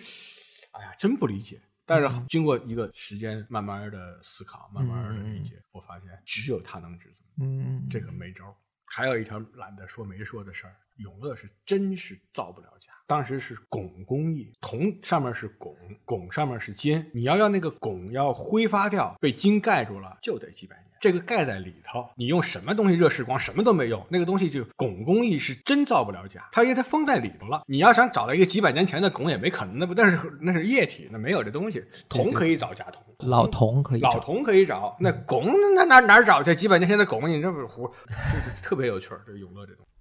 [0.71, 1.61] 哎呀，真不理解。
[1.85, 8.57] 但是嗯经过一个时间慢慢的思考，慢慢的理解，我发现只有他能值这么嗯，这个没招。
[8.87, 12.92] 还有一条懒得说没说的事儿，永乐是真是造不了假。
[13.07, 15.75] 当时是汞工艺，铜上面是汞，
[16.07, 17.05] 汞上面是金。
[17.13, 20.87] 你要让那个汞要挥发掉，被金盖住了，就得几百年。
[21.01, 24.01] 这个盖在里头，你用什么东西热释光，什么都没用。
[24.09, 27.65] 那个东西就汞工艺是真造不了假，它因为它封在里头了。
[27.67, 31.85] 你要想找到一个几百年前的汞也没可能，那不那是那是液体，那没有这东西。
[32.09, 35.43] 铜可以找假铜，老铜可以找老铜可以找，那汞
[35.75, 36.55] 那哪哪儿找去？
[36.55, 37.93] 几百年前的汞，你这不是胡？
[38.07, 39.92] 这这特别有趣儿，这永乐这东西。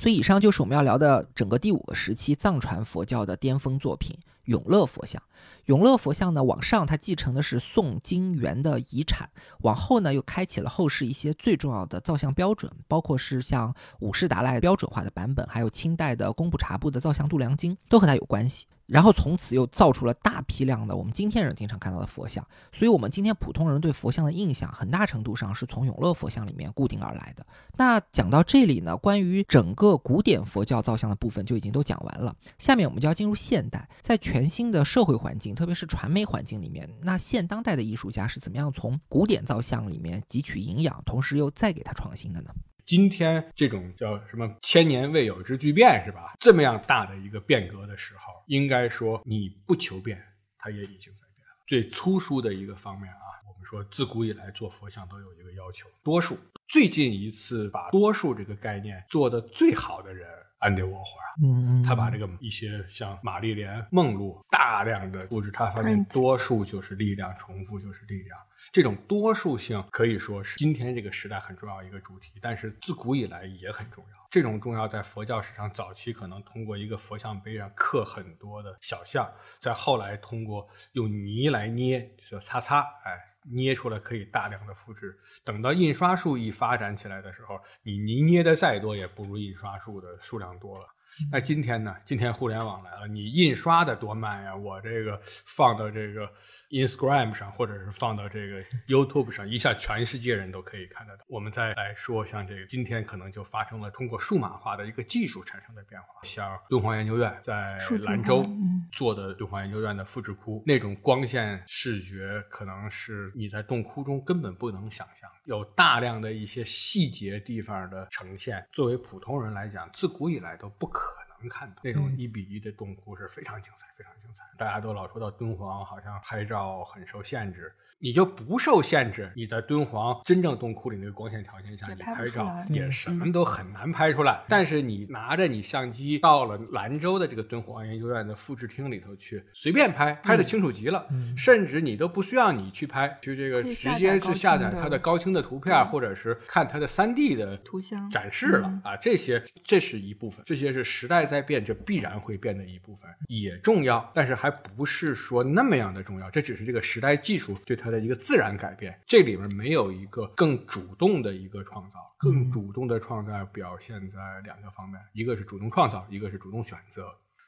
[0.00, 4.16] 所以以上就是我们要聊的整个第五个时期藏传佛教的巅峰作品——
[4.46, 5.22] 永乐佛像。
[5.66, 9.28] 永乐佛像呢，往上它继承的是宋金元的遗产，
[9.60, 18.66] 往后呢又开启了后世一些最重要的造像标准，包括是像五世达赖标准化的版本，还有清代的工部察部的造像度量经，都和它有关系。
[18.86, 27.46] 然后从此又造出了大批量的我们今天人经常看到的佛像，所以我们今天普通人对佛像的印象，很大程度上是从永乐佛像里面固定而来的。
[27.76, 32.34] 那讲到这里呢，关于整个古典佛教造像的部分就已经都讲完了。
[32.58, 42.52] 下面我们就要进入现代，在全新的社会环环境，特别是传媒环境里面，那现当代的艺术家是怎么样从古典造像里面汲取营养，同时又再给它创新的呢？
[42.84, 46.34] 今天这种叫什么千年未有之巨变是吧？
[46.40, 50.20] 这么样大的一个变革的时候，应该说你不求变，
[50.58, 51.64] 它也已经在变了。
[51.68, 56.36] 最粗疏的一个方面啊，我们说自古以来做佛像都有一个要求，多数。
[56.66, 60.28] 最近一次把多数这个概念做得最好的人，
[60.60, 61.26] 安迪沃霍尔。
[61.42, 68.38] 嗯他把这个一些像玛丽莲梦露大量的复制，他发现多数就是力量，重复就是力量。
[68.70, 74.20] 这种多数性可以说是今天这个时代很重要一个主题，但是自古以来也很重要。
[74.30, 79.28] 这种重要在佛教史上早期可能通过一个佛像碑上刻很多的小像，
[79.58, 85.18] 在后来通过用泥来捏，就擦擦，哎，捏出来可以大量的复制。
[85.44, 90.86] 等到印刷术一发展起来的时候，你泥捏的再多，也不如印刷术的数量多了。
[91.30, 91.94] 那今天呢？
[92.04, 94.54] 今天互联网来了，你印刷的多慢呀！
[94.54, 96.28] 我这个放到这个
[96.70, 101.24] Instagram 上，或者是放到这个 YouTube 上，一下全世界人都可以看得到。
[101.28, 120.99] 我们再来说，像这个今天可能就发生了通过数码化的一个技术产生的变化，像敦煌研究院在兰州嗯做的敦煌研究院的复制窟，那种光线视觉可能是你在洞窟中根本不能想象，有大量的一些细节地方的呈现，作为普通人来讲，自古以来都不可
[121.40, 124.44] 能看到那种嗯一比一的洞窟是非常精彩，非常精彩。
[124.56, 127.74] 大家都老说到敦煌好像拍照很受限制。
[128.02, 134.42] 你就不受限制，你在敦煌真正洞窟里那个光线条件下，你拍照也嗯什么都很难拍出来。
[134.48, 167.06] 但是你拿着你相机到了兰州的这个敦煌研究院的复制厅里头去，随便拍，拍的清楚极了，嗯甚至你都不需要你去拍，去这个直接去下载它的高清的图片，或者是看它的三 D 的图像展示了、嗯啊，这些这是一部分，这些是时代在变，这必然会变的一部分，也重要，但是还不是说那么样的重要，这只是这个时代技术对它的一个自然改变，这里面没有一个更主动的一个创造，更主动的创造表现在两个方面，一个是主动创造，一个是主动选择。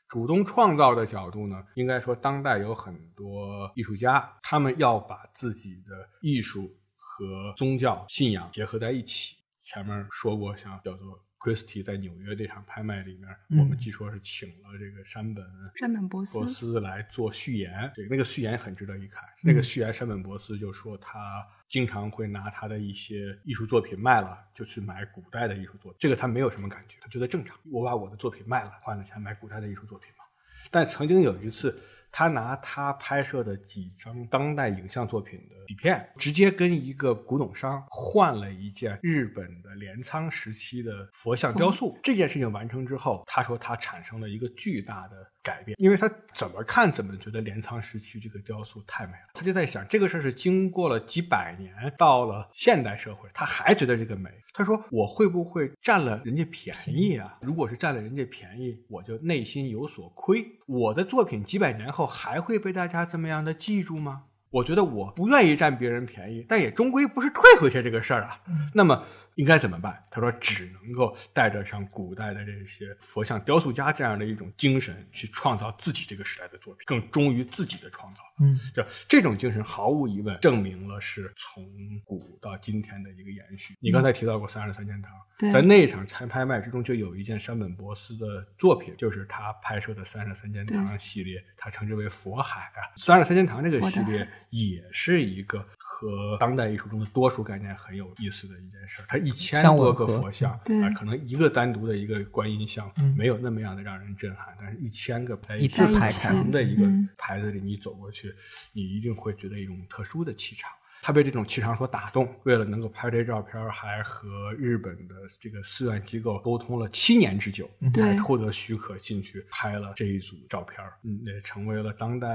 [0.08, 9.38] 主动创造的角度呢，应该说当代有很多艺术家，他们要把自己的艺术和宗教信仰结合在一起。
[9.58, 15.44] 前面说过，像叫做 Christie 在纽约这场拍卖里面，嗯我们据说是请了这个山本
[15.74, 19.24] 山本博斯博斯来做序言，这个那个序言很值得一看。
[19.24, 27.58] 嗯那个序言，山本博斯就说他经常会拿他的一些艺术作品卖了，就去买古代的艺术作品，这个他没有什么感觉，他觉得正常。
[27.72, 30.24] 我把我的作品卖了，换了钱买古代的艺术作品嘛。
[30.70, 31.76] 但曾经有一次，
[32.12, 41.98] 他拿他拍摄的几张当代影像作品的底片，直接跟一个古董商换了一件日本的镰仓时期的佛像雕塑。
[42.02, 49.30] 这件事情完成之后，他说他产生了一个巨大的改变，因为他怎么看怎么觉得镰仓时期这个雕塑太美了。
[49.34, 54.30] 他就在想，这个事儿是经过了几百年，到了现代社会，他还觉得这个美。
[54.54, 57.38] 他说：“我会不会占了人家便宜啊？
[57.40, 60.46] 如果是占了人家便宜，我就内心有所亏。
[60.66, 64.24] 我的作品几百年后还会被大家这么样的记住吗？
[64.50, 68.38] 我觉得我不愿意占别人便宜，但也终归不是退回去这个事儿啊。
[68.74, 69.02] 那么
[69.36, 70.02] 应该怎么办？
[70.10, 78.22] 他说，只能够带着像古代的这些佛像雕塑家这样的一种精神，去创造自己这个时代的作品，更忠于自己的创造。
[78.40, 81.64] 嗯，就这种精神，毫无疑问证明了是从
[82.04, 83.74] 古到今天的一个延续。
[83.80, 92.80] 你刚才提到过三十三间堂，对在那场拍拍卖之中，就有一件山本博司的作品，就是他拍摄的三十三间堂系列，他称之为佛海啊。
[92.96, 99.04] 三十三间堂这个系列也是一个和当代艺术中的多数概念很有意思的一件事儿。
[99.08, 108.34] 它一千多个佛像，对啊，可能一个单独的一个观音像嗯没有那么样的让人震撼，但是一千个在一起字排在开一起长的一个嗯牌子里，你走过去，
[108.72, 110.70] 你一定会觉得一种特殊的气场。
[111.04, 120.78] 他被这种气场所打动，为了能够拍这照片，还和日本的这个寺院机构沟通了七年之久，才获得许可进去拍了这一组照片。
[121.02, 122.28] 嗯，也成为了当代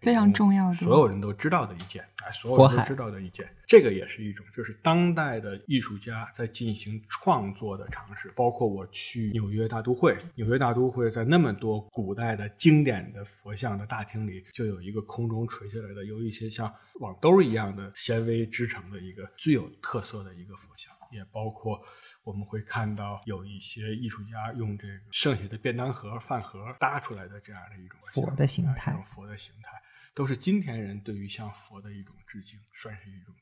[0.00, 3.44] 非常重要的所有人都知道的一件，哎，所有人都知道的一件。
[3.72, 8.30] 这个也是一种，就是当代的艺术家在进行创作的尝试。
[8.36, 16.70] 包括我去纽约大都会，纽约大都会在那么多古代的经典的佛像的大厅里，就有一个空中垂下来的，由一些像
[17.00, 20.92] 网兜一样的纤维织成的一个最有特色的一个佛像。
[21.10, 21.82] 也包括
[22.24, 29.82] 我们会看到有一些艺术家用这个剩下的便当盒、饭盒搭出来的这样的一种佛的形态哎这种佛的形态，
[30.14, 33.34] 都是今天人对于像佛的一种致敬，算是一种。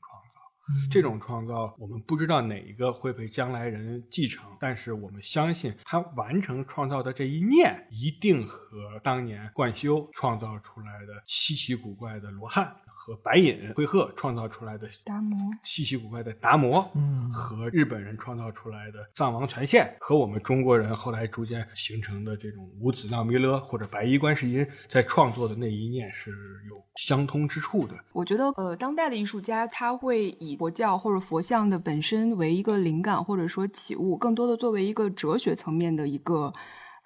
[0.89, 26.29] 这种创造，我们不知道哪一个会被将来人继承，但是我们相信他完成创造的这一念，一定和当年冠休创造出来的稀奇古怪的罗汉和白隐灰鹤创造出来的达摩稀奇古怪的达摩，嗯和日本人创造出来的藏王全宪，和我们中国人后来逐渐形成的这种五子闹弥勒或者白衣观世音在创作的那一念是
[26.69, 27.95] 有相通之处的。
[28.13, 36.53] 我觉得，呃，当代的艺术家他会以佛教或者佛像的本身为一个灵感，或者说起悟，更多的作为一个哲学层面的一个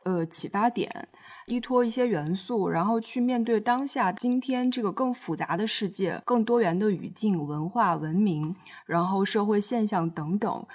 [0.06, 1.08] 呃启发点，
[1.46, 8.56] 依托一些元素，然后去面对当下今天这个更复杂的世界、更多元的语境、文化、文明，
[8.86, 10.66] 然后社会现象等等。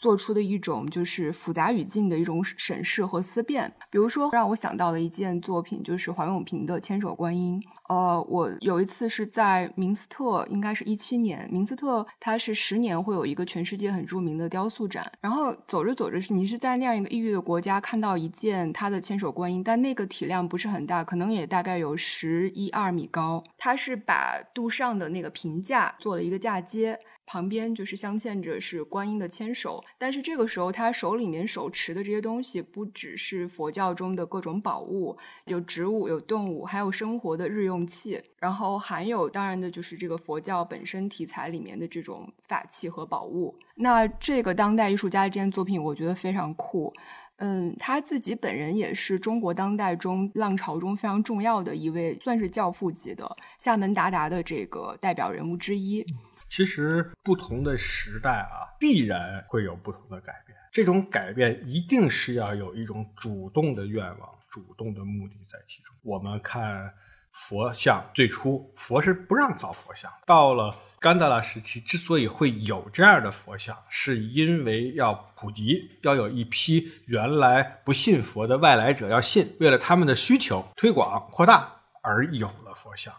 [0.00, 3.70] 做出的一种就是复杂语境的一种审视和思辨。
[3.90, 7.60] 比如说，让我想到了一件作品，就是黄永平的《千手观音》。
[7.88, 15.10] 呃，我有一次是在明斯特，应该是一七年，明斯特它是十年会有一个全世界很著名的雕塑展。
[15.20, 23.44] 然后走着走着，是你是在那样一个异域的国家看到一件它的千手观音，但那个体量不是很大，可能也大概有十一二米高。
[23.58, 26.98] 它是把杜尚的那个平架做了一个嫁接。
[27.30, 43.54] 旁边就是镶嵌着是观音的千手，但是这个时候他手里面手持的这些东西不只是佛教中的各种宝物，有植物、有动物，还有生活的日用器，然后还有当然的就是这个佛教本身题材里面的这种法器和宝物。
[43.76, 46.92] 那这个当代艺术家这件作品，我觉得非常酷。
[47.36, 56.04] 嗯，他自己本人也是中国当代中浪潮中非常重要的一位，算是教父级的厦门达达的这个代表人物之一。
[56.50, 60.58] 其实不同的时代啊，必然会有不同的改变。
[60.72, 65.94] 这种改变一定是要有一种主动的愿望、主动的目的在其中。
[66.02, 66.92] 我们看
[67.32, 83.14] 佛像，最初佛是不让造佛像，到了甘达拉时期，之所以会有这样的佛像，是因为要普及，要有一批原来不信佛的外来者要信，为了他们的需求推广扩大而有了佛像。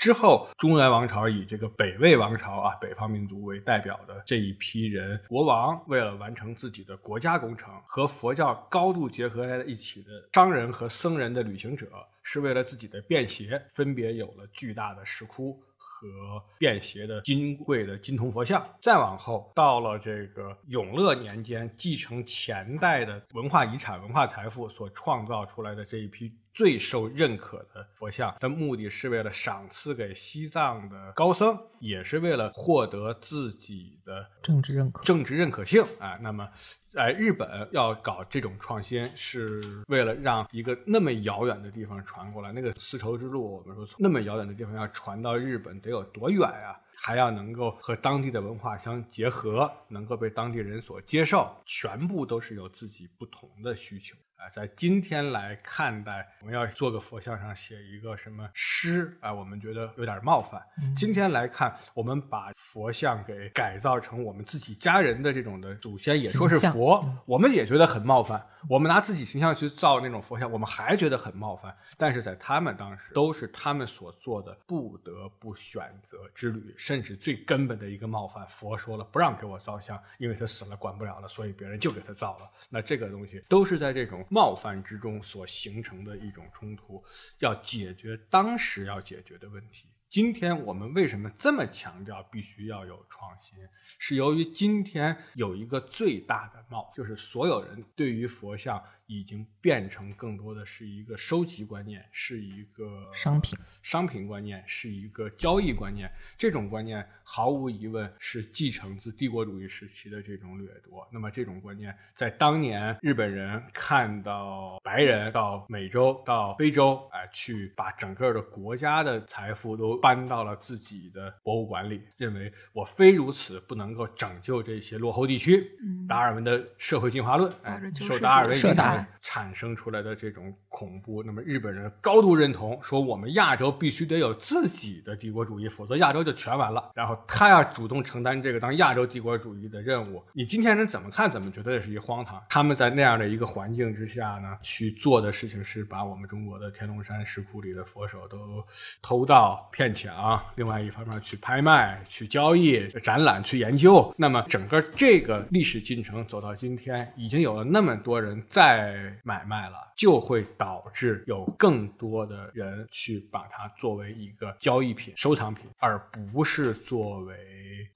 [0.00, 11.86] 之后，中原王朝以这个北魏王朝啊，北方民族为代表的这一批人，国王为了完成自己的国家工程，和佛教高度结合在一起的商人和僧人的旅行者，
[12.22, 15.62] 是为了自己的便携，分别有了巨大的石窟。
[16.00, 36.18] 和便携的金贵的金铜佛像，再往后到了这个永乐年间，继承前代的文化遗产、文化财富所创造出来的这一批最受认可的佛像，的目的是为了赏赐给西藏的高僧，也是为了获得自己的政治认可、政治认可性啊。
[36.22, 36.48] 那么。
[36.92, 42.52] 在日本要搞这种创新，是为了让一个那么遥远的地方传过来。
[42.52, 46.74] 那个丝绸之路，我们说从那么遥远的地方要传到日本，得有多远啊？
[46.96, 54.16] 还要能够和当地的文化相结合，能够被当地人所接受，全部都是有自己不同的需求。
[54.40, 59.30] 啊，在今天来看待，我们要做个佛像上写一个什么诗啊？
[59.30, 60.58] 我们觉得有点冒犯。
[60.96, 68.42] 今天来看，我们把佛像给改造成我们自己家人的这种的祖先，也说是佛，我们也觉得很冒犯。
[68.66, 71.76] 我们拿自己形象去造那种佛像，我们还觉得很冒犯。
[71.98, 78.46] 但是在他们当时，都是他们所做的不得不选择之旅，甚至最根本的一个冒犯。
[78.48, 82.50] 佛说了，不让给我造像，因为他死了管不了了，所以别人就给他造了。
[82.70, 84.26] 那这个东西都是在这种。
[84.30, 87.04] 冒犯之中所形成的一种冲突，
[87.40, 89.88] 要解决当时要解决的问题。
[90.08, 93.58] 今天我们为什么这么强调必须要有创新？
[93.98, 98.82] 是由于今天有一个最大的冒，就是所有人对于佛像。
[99.10, 106.08] 已经变成更多的是一个收集观念，是一个商品商品观念，是一个交易观念。
[106.38, 111.04] 这种观念毫无疑问是继承自帝国主义时期的这种掠夺。
[111.10, 125.68] 那么这种观念在当年日本人看到白人到美洲到非洲，哎，去把整个的国家的财富都搬到了自己的博物馆里，认为我非如此不能够拯救这些落后地区。
[126.08, 128.99] 达尔文的社会进化论，哎，受达尔文影响。
[129.20, 136.90] 产生出来的这种恐怖，那么日本人高度认同，说我们亚洲必须得有自己的帝国主义，否则亚洲就全完了。
[136.94, 140.22] 然后他要主动承担这个当亚洲帝国主义的任务。
[140.32, 142.42] 你今天人怎么看，怎么觉得这是一荒唐？
[142.48, 148.64] 他们在那样的一个环境之下呢，去做的事情是把我们中国的天龙山石窟里的佛手都
[149.02, 154.12] 偷盗、骗抢，另外一方面去拍卖、去交易、展览、去研究。
[154.16, 158.89] 那么整个这个历史进程走到今天，已经有了那么多人在。
[159.24, 167.36] 买卖了，就会导致有更多的人去把它作为一个交易品、收藏品，而不是作为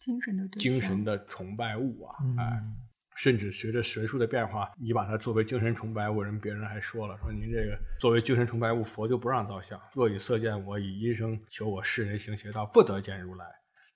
[0.01, 2.17] 精神的精神的崇拜物啊！
[2.39, 2.63] 哎，
[3.17, 9.81] 甚至随着学术的变化，你把它作为精神崇拜物，人别人还说了，说您这个作为精神崇拜物，佛就不让造像。
[9.93, 13.47] 若以色见我，以音声求我，世人行邪道，不得见如来。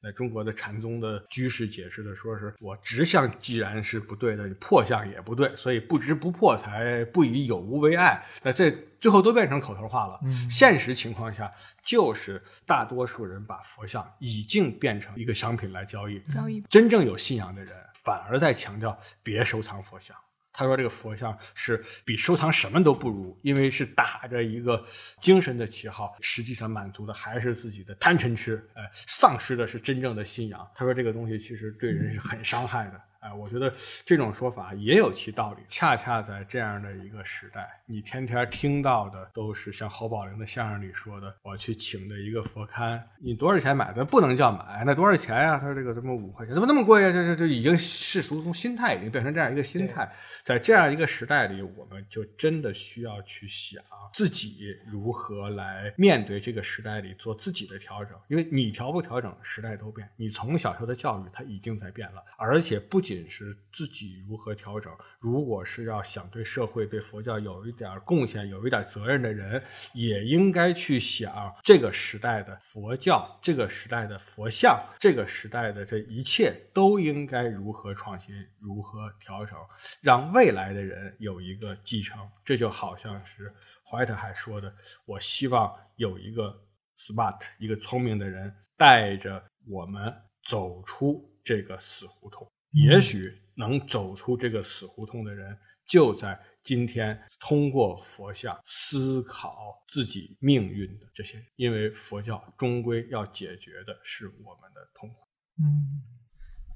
[0.02, 8.24] 在中国的禅宗的居士解释的说，是我直相既然是不对的，你破相也不对，所以不执不破才不以有无为爱。
[8.42, 8.70] 那这
[9.00, 10.20] 最后都变成口头话了。
[10.50, 11.50] 现实情况下，
[11.84, 16.20] 就是大多数人把佛像已经变成一个商品来交易。
[16.28, 20.16] 交易真正有信仰的人，反而在强调别收藏佛像。
[20.58, 24.84] 他说：“这个佛像是比收藏什么都不如，因为是打着一个
[25.20, 33.74] 精神的旗号，实际上满足的还是自己的贪嗔痴，哎，丧失的是真正的信仰。”他说：“这个东西其实对人是很伤害的。”哎，我觉得
[34.04, 35.62] 这种说法也有其道理。
[35.66, 44.04] 恰恰在这样的一个时代，你天天听到的都是像侯宝林的相声里说的：“我去请的一个佛龛，你多少钱买的？
[44.04, 46.54] 不能叫买，那多少钱呀？”他说：“这个什么五块钱？
[46.54, 50.08] 怎么那么贵呀？”这这这已经世俗从心态已经变成这样一个心态。
[50.44, 53.82] 在这样一个时代里，我们就真的需要去想
[54.12, 58.16] 自己如何来面对这个时代里做自己的调整。
[58.28, 60.08] 因为你调不调整，时代都变。
[60.14, 63.02] 你从小受的教育，它已经在变了，而且不。
[63.08, 69.62] 仅是自己如何调整，如果是要想对社会、对佛教有一点贡献、有一点责任的人，
[69.94, 79.56] 也应该去想这个时代的佛教、这个时代的佛像、这个时代的这一切都应该如何创新、如何调整，
[80.02, 82.18] 让未来的人有一个继承。
[82.44, 83.50] 这就好像是
[83.82, 84.70] 怀特还说的
[85.06, 86.54] ：“我希望有一个
[86.98, 90.14] smart、一个聪明的人带着我们
[90.44, 93.22] 走出这个死胡同。”也许
[93.56, 95.56] 能走出这个死胡同的人，
[95.88, 99.56] 就在今天通过佛像思考
[99.88, 105.16] 自己命运的这些人，因为佛教终归要解决的是我们的痛苦。
[105.60, 106.02] 嗯，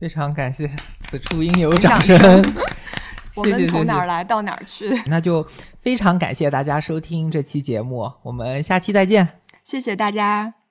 [0.01, 0.70] 非常感谢，
[1.09, 2.16] 此处应有掌声。
[3.35, 4.90] 我们从哪儿来到哪儿去？
[5.06, 5.43] 那就
[5.81, 9.40] 非常感谢大家收听这期节目，我们下期再见。
[9.64, 10.61] 谢谢大家。